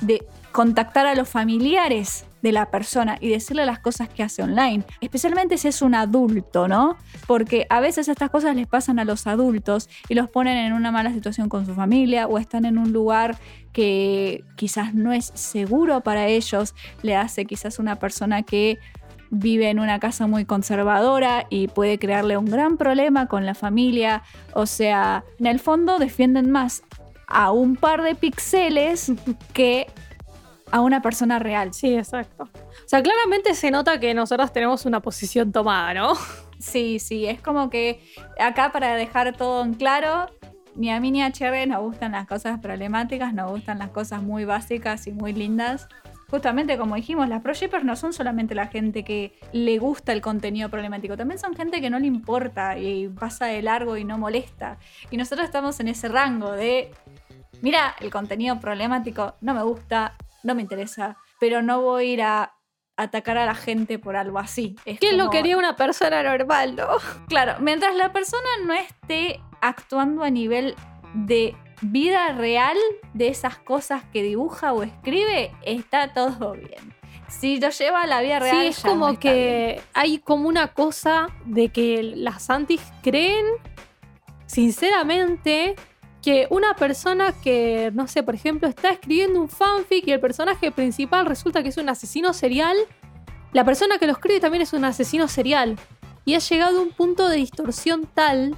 [0.00, 4.84] de contactar a los familiares de la persona y decirle las cosas que hace online,
[5.00, 6.96] especialmente si es un adulto, ¿no?
[7.26, 10.92] Porque a veces estas cosas les pasan a los adultos y los ponen en una
[10.92, 13.36] mala situación con su familia o están en un lugar
[13.72, 18.78] que quizás no es seguro para ellos, le hace quizás una persona que
[19.30, 24.22] vive en una casa muy conservadora y puede crearle un gran problema con la familia.
[24.54, 26.84] O sea, en el fondo defienden más
[27.26, 29.12] a un par de píxeles
[29.52, 29.88] que
[30.70, 31.72] a una persona real.
[31.72, 32.44] Sí, exacto.
[32.44, 36.14] O sea, claramente se nota que nosotros tenemos una posición tomada, ¿no?
[36.58, 38.00] Sí, sí, es como que
[38.40, 40.26] acá para dejar todo en claro,
[40.74, 44.22] ni a mí ni a Cherry nos gustan las cosas problemáticas, nos gustan las cosas
[44.22, 45.88] muy básicas y muy lindas.
[46.28, 50.20] Justamente como dijimos, las pro shippers no son solamente la gente que le gusta el
[50.20, 54.18] contenido problemático, también son gente que no le importa y pasa de largo y no
[54.18, 54.78] molesta.
[55.10, 56.90] Y nosotros estamos en ese rango de,
[57.62, 62.22] mira, el contenido problemático no me gusta, no me interesa, pero no voy a ir
[62.22, 62.52] a
[62.96, 64.76] atacar a la gente por algo así.
[64.84, 66.88] Es ¿Quién lo quería una persona normal, no?
[67.28, 70.74] Claro, mientras la persona no esté actuando a nivel
[71.12, 72.76] de vida real
[73.12, 76.94] de esas cosas que dibuja o escribe, está todo bien.
[77.28, 80.68] Si lo lleva a la vida real, Sí, es ya como que hay como una
[80.68, 83.44] cosa de que las antis creen
[84.46, 85.74] sinceramente
[86.26, 90.72] que una persona que, no sé, por ejemplo, está escribiendo un fanfic y el personaje
[90.72, 92.76] principal resulta que es un asesino serial,
[93.52, 95.78] la persona que lo escribe también es un asesino serial.
[96.24, 98.56] Y ha llegado a un punto de distorsión tal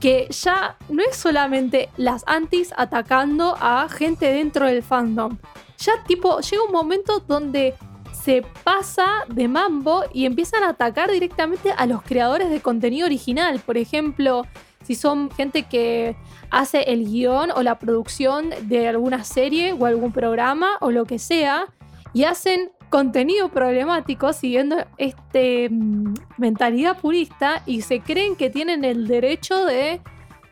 [0.00, 5.36] que ya no es solamente las antis atacando a gente dentro del fandom.
[5.76, 7.74] Ya tipo, llega un momento donde
[8.14, 13.60] se pasa de mambo y empiezan a atacar directamente a los creadores de contenido original.
[13.60, 14.46] Por ejemplo,
[14.84, 16.16] si son gente que
[16.50, 21.18] hace el guion o la producción de alguna serie o algún programa o lo que
[21.18, 21.66] sea,
[22.12, 29.08] y hacen contenido problemático siguiendo este mm, mentalidad purista y se creen que tienen el
[29.08, 30.00] derecho de,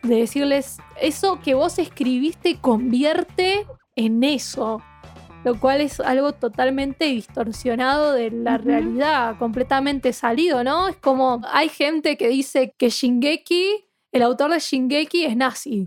[0.03, 3.65] de decirles eso que vos escribiste convierte
[3.95, 4.83] en eso
[5.45, 10.89] lo cual es algo totalmente distorsionado de la realidad, completamente salido, ¿no?
[10.89, 15.87] Es como hay gente que dice que Shingeki, el autor de Shingeki es nazi.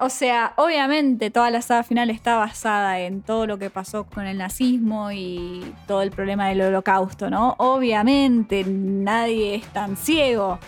[0.00, 4.28] O sea, obviamente toda la saga final está basada en todo lo que pasó con
[4.28, 7.56] el nazismo y todo el problema del holocausto, ¿no?
[7.58, 10.60] Obviamente nadie es tan ciego.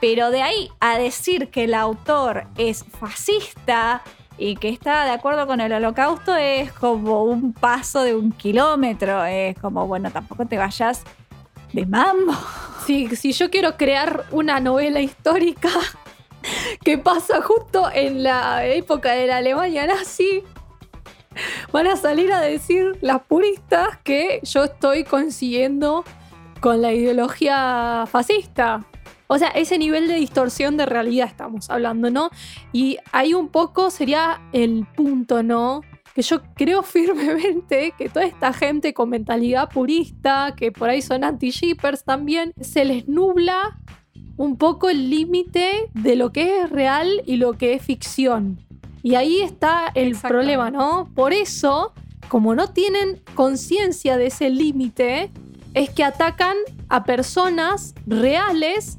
[0.00, 4.02] Pero de ahí a decir que el autor es fascista
[4.36, 9.24] y que está de acuerdo con el holocausto es como un paso de un kilómetro.
[9.24, 11.04] Es como, bueno, tampoco te vayas
[11.72, 12.34] de mambo.
[12.86, 15.70] Sí, si yo quiero crear una novela histórica
[16.84, 20.42] que pasa justo en la época de la Alemania nazi,
[21.72, 26.04] van a salir a decir las puristas que yo estoy consiguiendo
[26.60, 28.84] con la ideología fascista.
[29.26, 32.30] O sea, ese nivel de distorsión de realidad estamos hablando, ¿no?
[32.72, 35.80] Y ahí un poco sería el punto, ¿no?
[36.14, 41.24] Que yo creo firmemente que toda esta gente con mentalidad purista, que por ahí son
[41.24, 43.78] anti-shippers también, se les nubla
[44.36, 48.58] un poco el límite de lo que es real y lo que es ficción.
[49.02, 51.10] Y ahí está el problema, ¿no?
[51.14, 51.92] Por eso,
[52.28, 55.30] como no tienen conciencia de ese límite,
[55.74, 56.56] es que atacan
[56.88, 58.98] a personas reales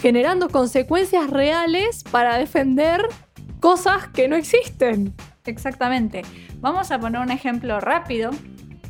[0.00, 3.08] generando consecuencias reales para defender
[3.60, 5.14] cosas que no existen.
[5.44, 6.22] Exactamente.
[6.60, 8.30] Vamos a poner un ejemplo rápido,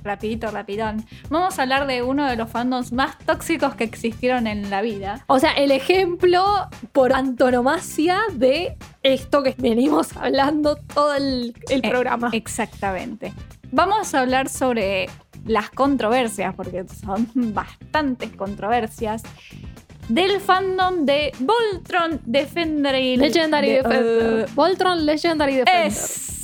[0.04, 1.04] rapidito, rapidón.
[1.28, 5.24] Vamos a hablar de uno de los fandoms más tóxicos que existieron en la vida.
[5.26, 6.44] O sea, el ejemplo
[6.92, 12.30] por antonomasia de esto que venimos hablando todo el, el eh, programa.
[12.32, 13.32] Exactamente.
[13.72, 15.08] Vamos a hablar sobre
[15.44, 19.22] las controversias, porque son bastantes controversias
[20.08, 24.46] del fandom de Voltron Defender y Legendary Defender.
[24.48, 25.86] Uh, Voltron Legendary Defender.
[25.86, 26.35] Esa.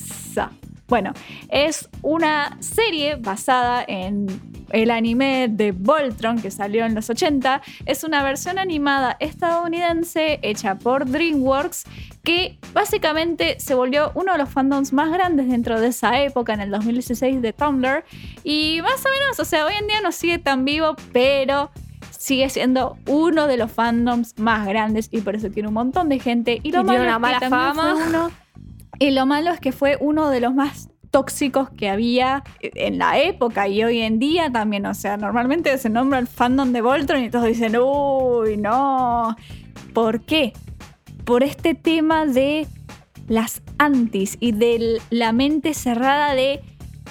[0.92, 1.14] Bueno,
[1.48, 4.26] es una serie basada en
[4.72, 7.62] el anime de Voltron que salió en los 80.
[7.86, 11.84] Es una versión animada estadounidense hecha por DreamWorks
[12.22, 16.60] que básicamente se volvió uno de los fandoms más grandes dentro de esa época, en
[16.60, 18.04] el 2016 de Tumblr.
[18.44, 21.70] Y más o menos, o sea, hoy en día no sigue tan vivo, pero
[22.10, 26.18] sigue siendo uno de los fandoms más grandes y por eso tiene un montón de
[26.18, 26.60] gente.
[26.62, 28.30] Y lo malo fama.
[29.02, 33.18] Y lo malo es que fue uno de los más tóxicos que había en la
[33.18, 34.86] época y hoy en día también.
[34.86, 39.36] O sea, normalmente se nombra el fandom de Voltron y todos dicen, uy, no.
[39.92, 40.52] ¿Por qué?
[41.24, 42.68] Por este tema de
[43.26, 46.60] las antis y de la mente cerrada de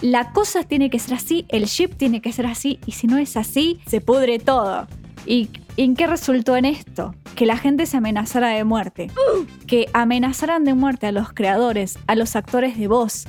[0.02, 3.18] la cosa tiene que ser así, el ship tiene que ser así y si no
[3.18, 4.88] es así, se pudre todo.
[5.26, 7.16] ¿Y en qué resultó en esto?
[7.36, 9.12] Que la gente se amenazara de muerte.
[9.68, 13.26] Que amenazaran de muerte a los creadores, a los actores de voz.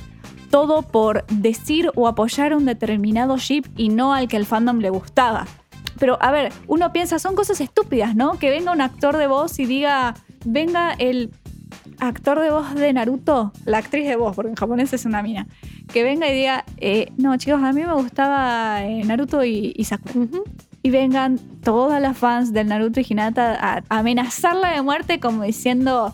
[0.49, 4.89] Todo por decir o apoyar un determinado ship y no al que el fandom le
[4.89, 5.45] gustaba.
[5.99, 8.37] Pero a ver, uno piensa, son cosas estúpidas, ¿no?
[8.39, 10.15] Que venga un actor de voz y diga,
[10.45, 11.31] venga el
[11.99, 15.47] actor de voz de Naruto, la actriz de voz, porque en japonés es una mina,
[15.91, 20.27] que venga y diga, eh, no chicos, a mí me gustaba eh, Naruto y, Sakura
[20.83, 26.13] y vengan todas las fans del Naruto y Hinata a amenazarla de muerte como diciendo,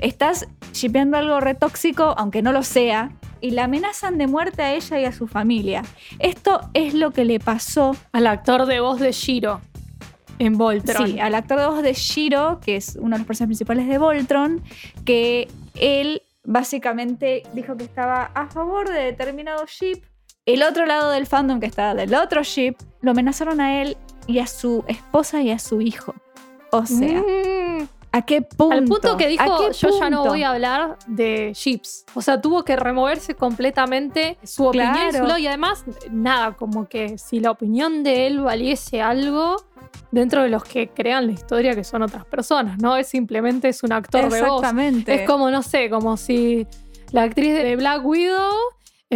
[0.00, 5.00] estás shipeando algo retóxico, aunque no lo sea, y la amenazan de muerte a ella
[5.00, 5.82] y a su familia.
[6.18, 9.60] Esto es lo que le pasó al actor de voz de Shiro
[10.38, 11.06] en Voltron.
[11.06, 13.98] Sí, al actor de voz de Shiro, que es uno de los personajes principales de
[13.98, 14.62] Voltron,
[15.04, 20.02] que él básicamente dijo que estaba a favor de determinado ship
[20.54, 23.96] el otro lado del fandom que estaba del otro ship lo amenazaron a él
[24.26, 26.14] y a su esposa y a su hijo.
[26.70, 27.88] O sea, mm.
[28.12, 28.74] ¿a qué punto?
[28.74, 32.04] Al punto que dijo, yo ya no voy a hablar de ships.
[32.14, 37.50] O sea, tuvo que removerse completamente su opinión y además, nada, como que si la
[37.50, 39.56] opinión de él valiese algo,
[40.10, 42.96] dentro de los que crean la historia que son otras personas, ¿no?
[42.96, 44.60] Es simplemente es un actor de voz.
[44.60, 45.14] Exactamente.
[45.14, 46.66] Es como, no sé, como si
[47.12, 48.54] la actriz de Black Widow,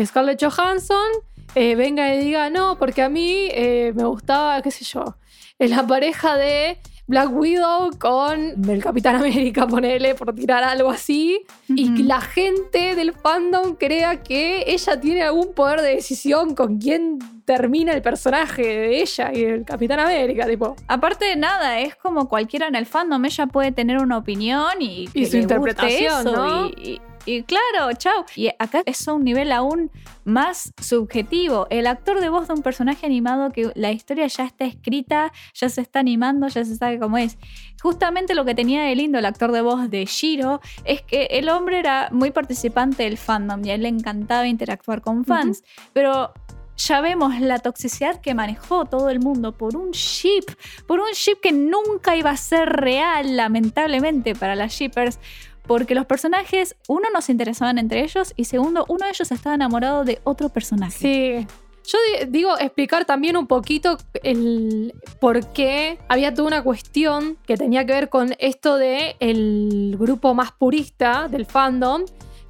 [0.05, 1.11] Scarlett Johansson,
[1.55, 5.17] eh, venga y diga, no, porque a mí eh, me gustaba, qué sé yo,
[5.59, 11.43] es la pareja de Black Widow con el Capitán América, ponele, por tirar algo así,
[11.69, 16.79] y que la gente del fandom crea que ella tiene algún poder de decisión con
[16.79, 20.77] quién termina el personaje de ella y el Capitán América, tipo.
[20.89, 25.09] Aparte de nada, es como cualquiera en el fandom, ella puede tener una opinión y,
[25.09, 26.67] que su guste interpretación, eso, ¿no?
[26.69, 28.25] Y, y- y claro, chao.
[28.37, 29.91] Y acá es un nivel aún
[30.25, 31.67] más subjetivo.
[31.71, 35.69] El actor de voz de un personaje animado que la historia ya está escrita, ya
[35.69, 37.39] se está animando, ya se sabe cómo es.
[37.83, 41.49] Justamente lo que tenía de lindo el actor de voz de Shiro es que el
[41.49, 46.33] hombre era muy participante del fandom y a él le encantaba interactuar con fans, pero
[46.77, 50.45] ya vemos la toxicidad que manejó todo el mundo por un ship,
[50.87, 55.19] por un ship que nunca iba a ser real, lamentablemente, para las shippers.
[55.67, 59.55] Porque los personajes, uno, no se interesaban entre ellos y segundo, uno de ellos estaba
[59.55, 60.99] enamorado de otro personaje.
[60.99, 61.47] Sí.
[61.85, 67.57] Yo di- digo, explicar también un poquito el por qué había toda una cuestión que
[67.57, 72.05] tenía que ver con esto de el grupo más purista del fandom.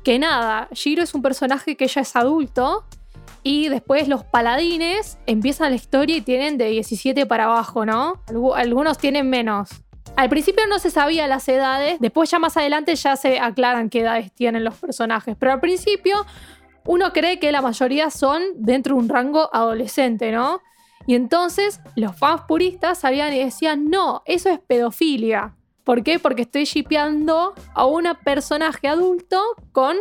[0.05, 2.85] Que nada, Shiro es un personaje que ya es adulto.
[3.45, 8.23] Y después los paladines empiezan la historia y tienen de 17 para abajo, ¿no?
[8.27, 9.71] Algu- Algunos tienen menos.
[10.17, 14.01] Al principio no se sabía las edades, después ya más adelante ya se aclaran qué
[14.01, 16.27] edades tienen los personajes, pero al principio
[16.85, 20.61] uno cree que la mayoría son dentro de un rango adolescente, ¿no?
[21.07, 25.55] Y entonces los fans puristas sabían y decían, no, eso es pedofilia.
[25.85, 26.19] ¿Por qué?
[26.19, 29.41] Porque estoy shipeando a un personaje adulto
[29.73, 29.97] con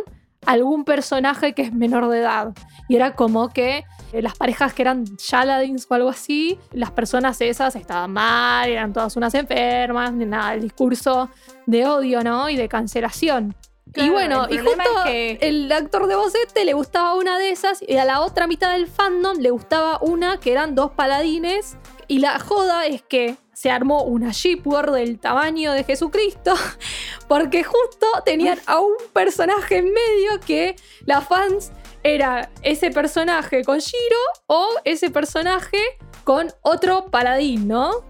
[0.46, 2.52] algún personaje que es menor de edad.
[2.88, 7.40] Y era como que eh, las parejas que eran Shaladins o algo así, las personas
[7.40, 11.30] esas estaban mal, eran todas unas enfermas, ni nada, el discurso
[11.66, 12.48] de odio, ¿no?
[12.48, 13.54] Y de cancelación.
[13.94, 17.50] y bueno, y justo es que- el actor de voz este le gustaba una de
[17.50, 21.76] esas y a la otra mitad del fandom le gustaba una que eran dos paladines.
[22.08, 26.52] Y la joda es que se armó una shipwar del tamaño de Jesucristo
[27.28, 30.74] porque justo tenían a un personaje en medio que
[31.06, 31.70] las fans
[32.02, 35.78] era ese personaje con Shiro o ese personaje
[36.24, 38.02] con otro paladín, ¿no?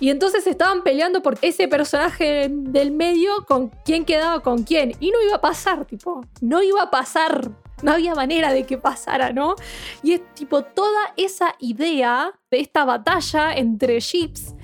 [0.00, 4.92] Y entonces estaban peleando por ese personaje del medio con quién quedaba con quién.
[5.00, 7.50] Y no iba a pasar, tipo, no iba a pasar.
[7.82, 9.54] No había manera de que pasara, ¿no?
[10.02, 14.54] Y es tipo toda esa idea de esta batalla entre ships.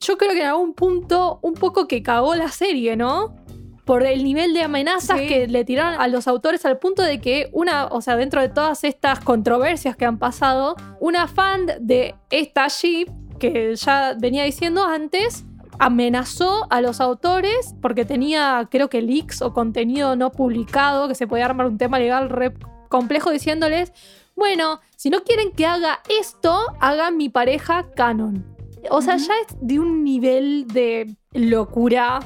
[0.00, 3.36] Yo creo que en algún punto un poco que cagó la serie, ¿no?
[3.84, 5.26] Por el nivel de amenazas Sí.
[5.26, 8.48] que le tiraron a los autores al punto de que una, o sea, dentro de
[8.48, 14.84] todas estas controversias que han pasado, una fan de esta ship que ya venía diciendo
[14.84, 15.44] antes,
[15.80, 21.26] amenazó a los autores porque tenía, creo que leaks o contenido no publicado, que se
[21.26, 22.52] podía armar un tema legal re
[22.88, 23.92] complejo diciéndoles,
[24.36, 28.46] bueno, si no quieren que haga esto, hagan mi pareja canon.
[28.90, 32.20] O sea, ya es de un nivel de locura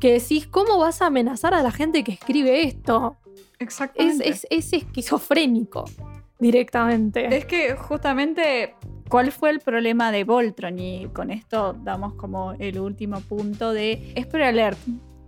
[0.00, 3.16] que decís, ¿cómo vas a amenazar a la gente que escribe esto?
[3.34, 4.28] Es, Exactamente.
[4.28, 5.84] es, es esquizofrénico
[6.38, 7.34] directamente.
[7.36, 8.74] Es que justamente,
[9.14, 10.80] ¿cuál fue el problema de Voltron?
[10.80, 14.78] Y con esto damos como el último punto de Spoiler Alert.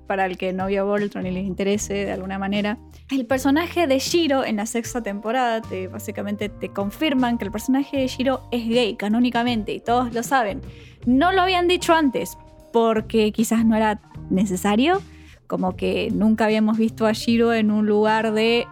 [0.08, 2.78] Para el que no vio Voltron y les interese de alguna manera.
[3.12, 7.98] El personaje de Shiro en la sexta temporada, te, básicamente te confirman que el personaje
[7.98, 10.62] de Shiro es gay canónicamente y todos lo saben.
[11.06, 12.36] No lo habían dicho antes
[12.72, 15.00] porque quizás no era necesario.
[15.46, 18.66] Como que nunca habíamos visto a Shiro en un lugar de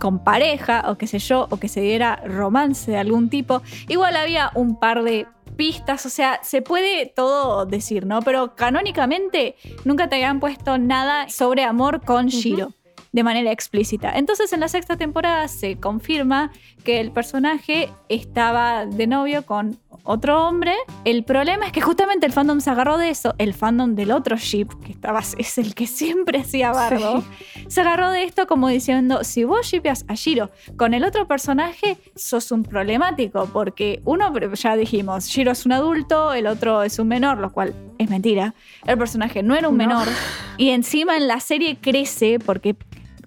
[0.00, 3.62] con pareja o qué sé yo, o que se diera romance de algún tipo.
[3.88, 5.26] Igual había un par de
[5.56, 8.22] pistas, o sea, se puede todo decir, ¿no?
[8.22, 12.72] Pero canónicamente nunca te habían puesto nada sobre amor con Shiro.
[13.12, 14.10] De manera explícita.
[14.16, 16.50] Entonces, en la sexta temporada se confirma
[16.82, 20.74] que el personaje estaba de novio con otro hombre.
[21.04, 23.34] El problema es que justamente el fandom se agarró de eso.
[23.38, 27.22] El fandom del otro ship, que estaba, es el que siempre hacía bardo,
[27.68, 31.98] se agarró de esto como diciendo, si vos shipeas a Shiro con el otro personaje,
[32.16, 37.08] sos un problemático, porque uno, ya dijimos, Shiro es un adulto, el otro es un
[37.08, 38.54] menor, lo cual es mentira.
[38.86, 39.86] El personaje no era un No.
[39.86, 40.08] menor,
[40.56, 42.74] y encima en la serie crece porque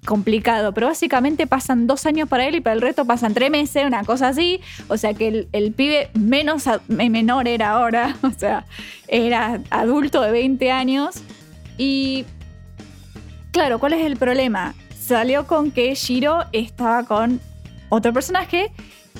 [0.06, 3.86] complicado, pero básicamente pasan dos años para él y para el resto pasan tres meses,
[3.86, 8.30] una cosa así, o sea que el, el pibe menos a- menor era ahora, o
[8.32, 8.66] sea,
[9.08, 11.16] era adulto de 20 años
[11.78, 12.26] y
[13.52, 14.74] claro, ¿cuál es el problema?
[15.00, 17.40] Salió con que Shiro estaba con
[17.90, 18.72] otro personaje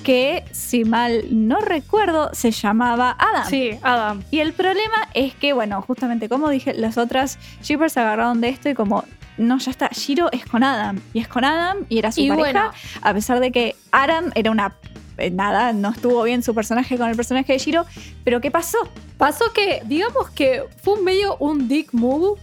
[0.02, 3.48] que, si mal no recuerdo, se llamaba Adam.
[3.48, 4.22] Sí, Adam.
[4.30, 8.68] Y el problema es que, bueno, justamente como dije, las otras shippers agarraron de esto
[8.68, 9.04] y como,
[9.38, 11.00] no, ya está, Shiro es con Adam.
[11.12, 12.70] Y es con Adam y era su Y pareja, bueno.
[13.02, 14.74] a pesar de que Adam era una...
[15.18, 17.84] eh, Nada, no estuvo bien su personaje con el personaje de Shiro,
[18.24, 18.78] pero ¿qué pasó?
[19.18, 22.40] Pasó que, digamos que fue un medio un dick move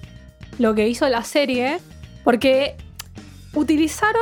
[0.59, 1.79] lo que hizo la serie,
[2.23, 2.75] porque
[3.53, 4.21] utilizaron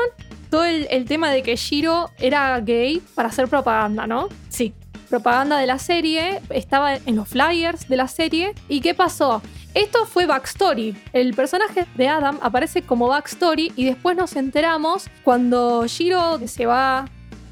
[0.50, 4.28] todo el, el tema de que Shiro era gay para hacer propaganda, ¿no?
[4.50, 4.74] Sí.
[5.12, 8.56] Propaganda de la serie, estaba en los flyers de la serie.
[8.70, 9.42] ¿Y qué pasó?
[9.74, 10.96] Esto fue backstory.
[11.12, 17.10] El personaje de Adam aparece como backstory y después nos enteramos cuando Shiro se va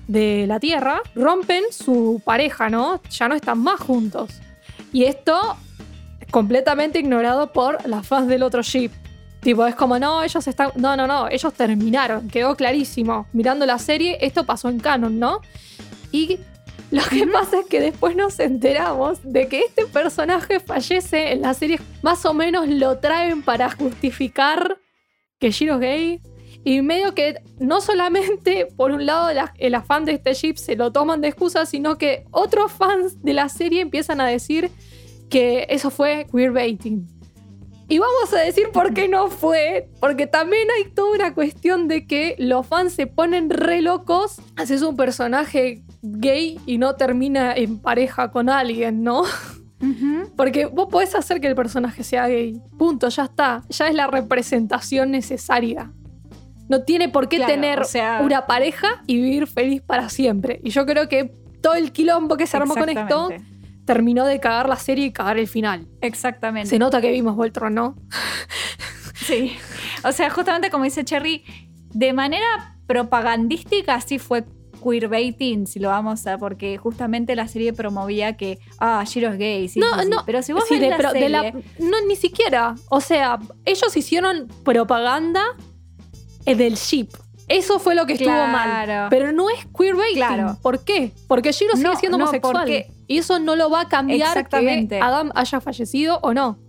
[0.07, 3.01] de la Tierra, rompen su pareja, ¿no?
[3.09, 4.39] Ya no están más juntos.
[4.93, 5.57] Y esto
[6.31, 8.91] completamente ignorado por las fans del otro ship.
[9.41, 10.71] Tipo, es como, no, ellos están.
[10.75, 12.29] No, no, no, ellos terminaron.
[12.29, 13.27] Quedó clarísimo.
[13.33, 15.41] Mirando la serie, esto pasó en canon, ¿no?
[16.13, 16.39] Y
[16.91, 21.53] lo que pasa es que después nos enteramos de que este personaje fallece en la
[21.53, 21.79] serie.
[22.01, 24.77] Más o menos lo traen para justificar
[25.39, 26.21] que Shiro es gay.
[26.65, 30.75] Y medio que no solamente por un lado la- el afán de este ship se
[30.75, 34.69] lo toman de excusa, sino que otros fans de la serie empiezan a decir
[35.29, 37.07] que eso fue queerbaiting.
[37.87, 42.05] Y vamos a decir por qué no fue, porque también hay toda una cuestión de
[42.05, 47.79] que los fans se ponen re locos, haces un personaje gay y no termina en
[47.79, 49.23] pareja con alguien, ¿no?
[50.35, 52.61] Porque vos podés hacer que el personaje sea gay.
[52.77, 53.63] Punto, ya está.
[53.69, 55.91] Ya es la representación necesaria.
[56.67, 60.59] No tiene por qué Claro, tener o sea- una pareja y vivir feliz para siempre.
[60.63, 63.29] Y yo creo que todo el quilombo que se armó con esto
[63.85, 65.87] terminó de cagar la serie y cagar el final.
[66.01, 66.69] Exactamente.
[66.69, 67.95] Se nota que vimos Voltron, ¿no?
[69.15, 69.53] Sí.
[70.03, 71.43] O sea, justamente como dice Cherry,
[71.93, 74.45] de manera propagandística sí fue
[74.81, 79.67] queerbaiting, si lo vamos a, porque justamente la serie promovía que, ah, Shiro es gay,
[79.67, 80.09] sí, No, sí, sí.
[80.09, 82.75] no, Pero si vos Sí, ves de la de no, ni siquiera.
[82.89, 85.43] O sea, ellos hicieron propaganda
[86.45, 87.09] del ship.
[87.47, 89.07] Eso fue lo que estuvo mal.
[89.09, 90.17] Pero no es queerbaiting.
[90.17, 90.57] Claro.
[90.61, 91.11] ¿Por qué?
[91.27, 92.53] Porque Shiro sigue siendo homosexual.
[92.57, 94.97] porque- Y eso no lo va a cambiar Exactamente.
[94.97, 96.59] que Adam haya fallecido o no.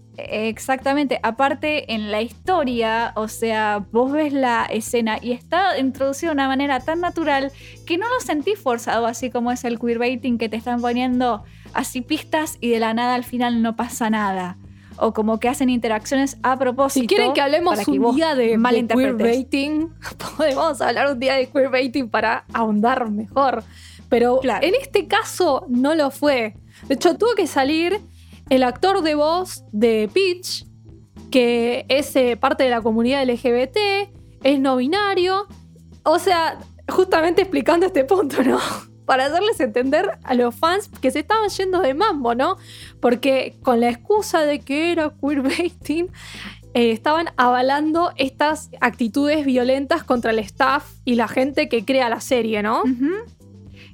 [0.49, 1.21] Exactamente.
[1.23, 6.49] Aparte, en la historia, o sea, vos ves la escena y está introducido de una
[6.49, 7.53] manera tan natural
[7.87, 11.43] que no lo sentís forzado, así como es el queerbaiting que te están poniendo
[11.75, 14.57] así pistas y de la nada al final no pasa nada.
[15.03, 17.03] O como que hacen interacciones a propósito.
[17.03, 19.89] Si quieren que hablemos para que un día de, de queerbaiting,
[20.37, 23.65] podemos hablar un día de queerbaiting para ahondar mejor.
[24.11, 24.67] Pero Claro.
[24.67, 26.55] en este caso no lo fue.
[26.89, 28.01] De hecho, tuvo que salir
[28.51, 30.67] el actor de voz de Peach,
[31.31, 33.77] que es eh, parte de la comunidad LGBT,
[34.43, 35.47] es no binario.
[36.03, 38.59] O sea, justamente explicando este punto, ¿no?
[39.07, 42.59] Para hacerles entender a los fans que se estaban yendo de mambo, ¿no?
[43.01, 46.09] Porque con la excusa de que era queerbaiting,
[46.75, 52.21] eh, estaban avalando estas actitudes violentas contra el staff y la gente que crea la
[52.21, 52.83] serie, ¿no?
[52.83, 53.11] Ujú.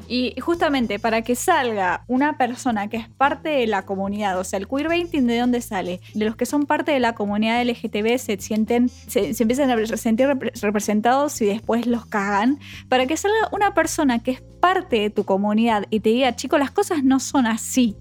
[0.09, 4.59] Y justamente para que salga una persona que es parte de la comunidad, o sea,
[4.59, 8.39] el queerbaiting de dónde sale, de los que son parte de la comunidad LGTB se
[8.39, 13.75] sienten, se, empiezan a sentir repre- representados y después los cagan, para que salga una
[13.75, 17.47] persona que es parte de tu comunidad y te diga, chicos, las cosas no son
[17.47, 17.97] así.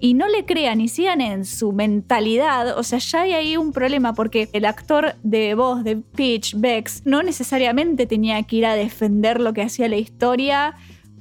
[0.00, 3.72] Y no le crean y sigan en su mentalidad, o sea, ya hay ahí un
[3.72, 8.74] problema porque el actor de voz de Peach, Bex, no necesariamente tenía que ir a
[8.74, 10.74] defender lo que hacía la historia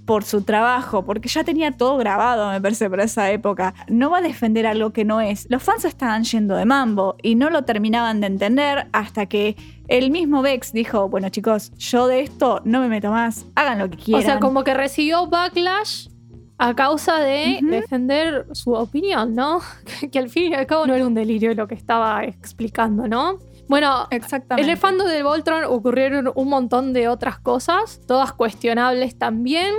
[0.07, 3.75] por su trabajo, porque ya tenía todo grabado, me parece, para esa época.
[3.89, 5.45] No va a defender algo que no es.
[5.51, 9.57] Los fans estaban yendo de mambo y no lo terminaban de entender hasta que
[9.89, 13.89] el mismo Bex dijo, bueno chicos, yo de esto no me meto más, hagan lo
[13.89, 14.23] que O quieran.
[14.23, 16.07] sea, como que recibió backlash
[16.57, 19.59] a causa de defender su opinión, ¿no?
[19.99, 23.07] Que, que al fin y al cabo no era un delirio lo que estaba explicando,
[23.07, 23.39] ¿no?
[23.67, 24.63] Bueno, Exactamente.
[24.63, 29.73] en el fandom de Voltron ocurrieron un montón de otras cosas, todas cuestionables también,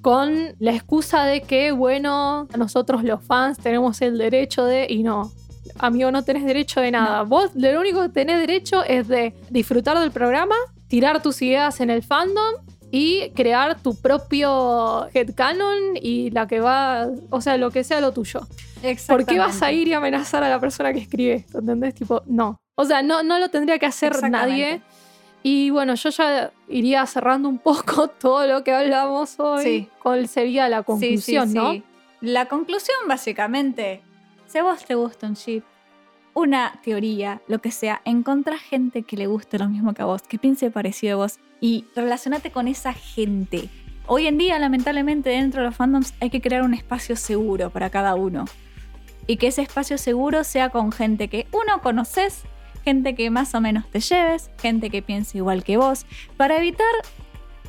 [0.00, 4.86] con la excusa de que, bueno, nosotros los fans tenemos el derecho de...
[4.88, 5.32] Y no,
[5.78, 7.22] amigo, no tenés derecho de nada.
[7.22, 10.54] Vos lo único que tenés derecho es de disfrutar del programa,
[10.88, 12.54] tirar tus ideas en el fandom
[12.90, 18.12] y crear tu propio headcanon y la que va, o sea, lo que sea lo
[18.12, 18.40] tuyo.
[19.06, 21.58] ¿Por qué vas a ir y amenazar a la persona que escribe esto?
[21.58, 21.94] ¿Entendés?
[21.94, 22.56] Tipo, no.
[22.74, 24.80] O sea, no, no lo tendría que hacer nadie.
[25.42, 29.64] Y bueno, yo ya iría cerrando un poco todo lo que hablamos hoy.
[29.64, 29.88] Sí.
[30.02, 31.72] ¿Cuál sería la conclusión, Sí, sí, no?
[31.72, 31.82] sí.
[32.20, 34.02] La conclusión, básicamente,
[34.46, 35.62] si a vos te gusta un ship,
[36.34, 40.22] una teoría, lo que sea, encontrá gente que le guste lo mismo que a vos,
[40.22, 43.70] que piense parecido a vos y relacionate con esa gente.
[44.06, 47.90] Hoy en día, lamentablemente, dentro de los fandoms hay que crear un espacio seguro para
[47.90, 48.44] cada uno.
[49.26, 52.42] Y que ese espacio seguro sea con gente que uno conoces,
[52.84, 56.06] gente que más o menos te lleves, gente que piense igual que vos,
[56.36, 56.86] para evitar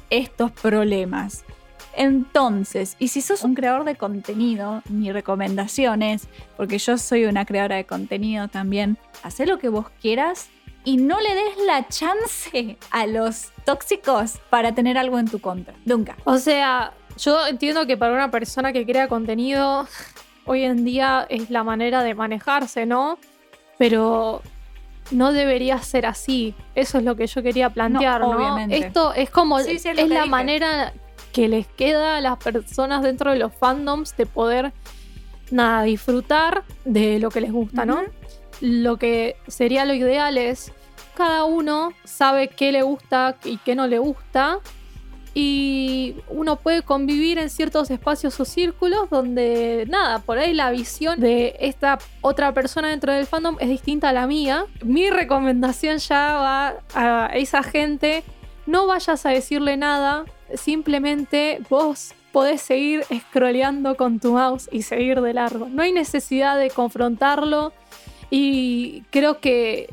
[0.10, 1.46] estos problemas.
[1.96, 7.46] Entonces, y si sos un creador de contenido, mi recomendación es, porque yo soy una
[7.46, 10.50] creadora de contenido también, haz lo que vos quieras
[10.84, 15.74] y no le des la chance a los tóxicos para tener algo en tu contra.
[15.86, 16.16] Nunca.
[16.24, 19.88] O sea, yo entiendo que para una persona que crea contenido,
[20.46, 23.20] hoy en día es la manera de manejarse, ¿no?
[23.78, 24.42] Pero
[25.10, 26.56] no debería ser así.
[26.76, 28.58] Eso es lo que yo quería plantear, ¿no?
[28.70, 30.94] Esto es como es, la manera
[31.32, 34.74] que les queda a las personas dentro de los fandoms de poder
[35.50, 38.04] nada disfrutar de lo que les gusta, ¿no?
[38.62, 40.72] Lo que sería lo ideal es
[41.16, 44.60] cada uno sabe qué le gusta y qué no le gusta
[45.34, 51.20] y uno puede convivir en ciertos espacios o círculos donde, nada, por ahí la visión
[51.20, 54.66] de esta otra persona dentro del fandom es distinta a la mía.
[54.84, 58.24] Mi recomendación ya va a esa gente,
[58.66, 60.26] no vayas a decirle nada,
[60.56, 65.68] simplemente vos podés seguir scrolleando con tu mouse y seguir de largo.
[65.70, 67.72] No hay necesidad de confrontarlo
[68.30, 69.90] y creo que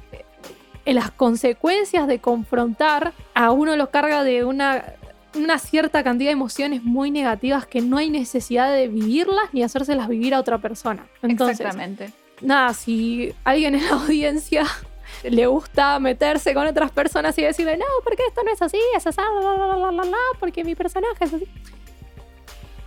[0.84, 4.84] las consecuencias de confrontar a uno lo carga de una
[5.38, 10.08] una cierta cantidad de emociones muy negativas que no hay necesidad de vivirlas ni hacérselas
[10.08, 11.06] vivir a otra persona.
[11.22, 12.12] Exactamente.
[12.40, 14.66] Nada, si alguien en la audiencia
[15.22, 19.06] le gusta meterse con otras personas y decirle, no, porque esto no es así, es
[19.06, 19.20] así,
[20.38, 21.48] porque mi personaje es así.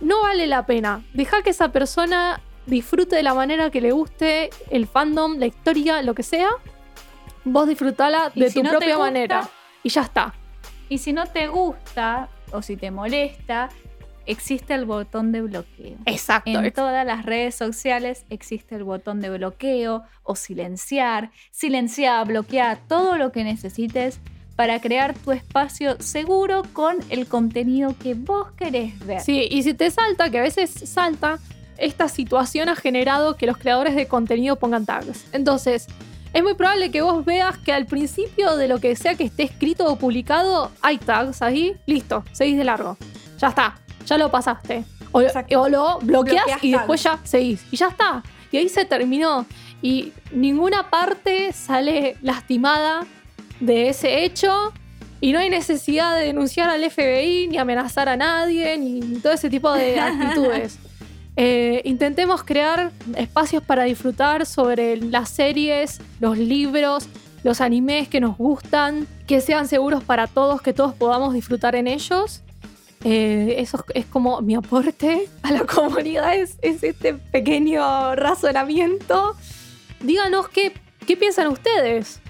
[0.00, 1.04] No vale la pena.
[1.12, 6.02] Deja que esa persona disfrute de la manera que le guste el fandom, la historia,
[6.02, 6.50] lo que sea.
[7.44, 9.48] Vos disfrutala de tu propia manera.
[9.82, 10.34] Y ya está.
[10.88, 13.68] Y si no te gusta o si te molesta,
[14.26, 15.96] existe el botón de bloqueo.
[16.06, 16.50] Exacto.
[16.50, 21.30] En todas las redes sociales existe el botón de bloqueo o silenciar.
[21.50, 24.20] Silenciar, bloquear todo lo que necesites
[24.56, 29.20] para crear tu espacio seguro con el contenido que vos querés ver.
[29.20, 31.38] Sí, y si te salta, que a veces salta,
[31.78, 35.26] esta situación ha generado que los creadores de contenido pongan tags.
[35.32, 35.88] Entonces,
[36.32, 39.42] es muy probable que vos veas que al principio de lo que sea que esté
[39.42, 42.96] escrito o publicado, hay tags ahí, listo, seguís de largo.
[43.38, 43.74] Ya está,
[44.06, 44.84] ya lo pasaste.
[45.12, 47.64] O, lo bloqueas y después ya seguís.
[47.70, 48.22] Y ya está.
[48.50, 49.44] Y ahí se terminó.
[49.82, 53.04] Y ninguna parte sale lastimada
[53.60, 54.72] de ese hecho.
[55.20, 59.50] Y no hay necesidad de denunciar al FBI, ni amenazar a nadie, ni todo ese
[59.50, 60.78] tipo de actitudes.
[61.36, 67.08] Eh, intentemos crear espacios para disfrutar sobre las series, los libros,
[67.42, 71.88] los animes que nos gustan, que sean seguros para todos, que todos podamos disfrutar en
[71.88, 72.42] ellos.
[73.04, 79.34] Eh, eso es como mi aporte a la comunidad, es, este pequeño razonamiento.
[80.00, 80.72] Díganos qué,
[81.06, 82.20] qué piensan ustedes.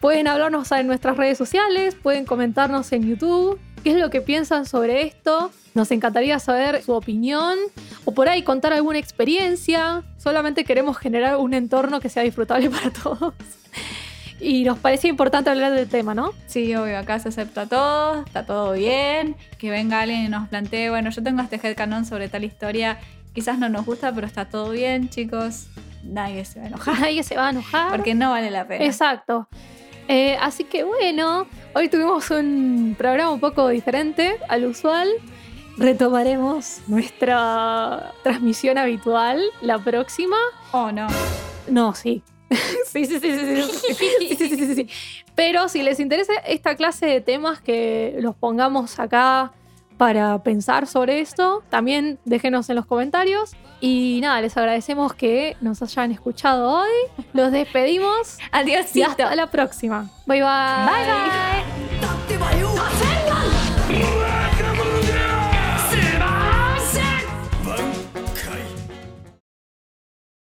[0.00, 3.58] Pueden hablarnos en nuestras redes sociales, pueden comentarnos en YouTube
[3.88, 5.50] qué es lo que piensan sobre esto.
[5.72, 7.56] Nos encantaría saber su opinión
[8.04, 10.02] o por ahí contar alguna experiencia.
[10.18, 13.32] Solamente queremos generar un entorno que sea disfrutable para todos.
[14.40, 16.34] Y nos parecía importante hablar del tema, ¿no?
[16.46, 19.36] Sí, obvio, acá se acepta todo, está todo bien.
[19.56, 22.98] Que venga alguien y nos plantee, bueno, yo tengo este headcanon sobre tal historia,
[23.32, 25.68] quizás no nos gusta, pero está todo bien, chicos.
[26.04, 27.00] Nadie se va a enojar.
[27.00, 27.90] Nadie se va a enojar.
[27.90, 28.84] Porque no vale la pena.
[28.84, 29.48] Exacto.
[30.08, 35.08] Eh, así que bueno, hoy tuvimos un programa un poco diferente al usual.
[35.76, 40.36] Retomaremos nuestra transmisión habitual la próxima.
[40.72, 41.06] Oh, no.
[41.68, 42.22] No, sí.
[42.86, 43.94] sí, sí, sí, sí, sí.
[43.94, 44.88] sí, sí, sí, sí.
[45.34, 49.52] Pero si les interesa esta clase de temas que los pongamos acá
[49.98, 53.54] para pensar sobre esto, también déjenos en los comentarios.
[53.80, 57.24] Y nada, les agradecemos que nos hayan escuchado hoy.
[57.32, 58.38] Los despedimos.
[58.52, 60.10] Adiós y hasta la próxima.
[60.26, 60.86] Bye bye.
[60.86, 61.06] Bye
[63.88, 64.27] bye.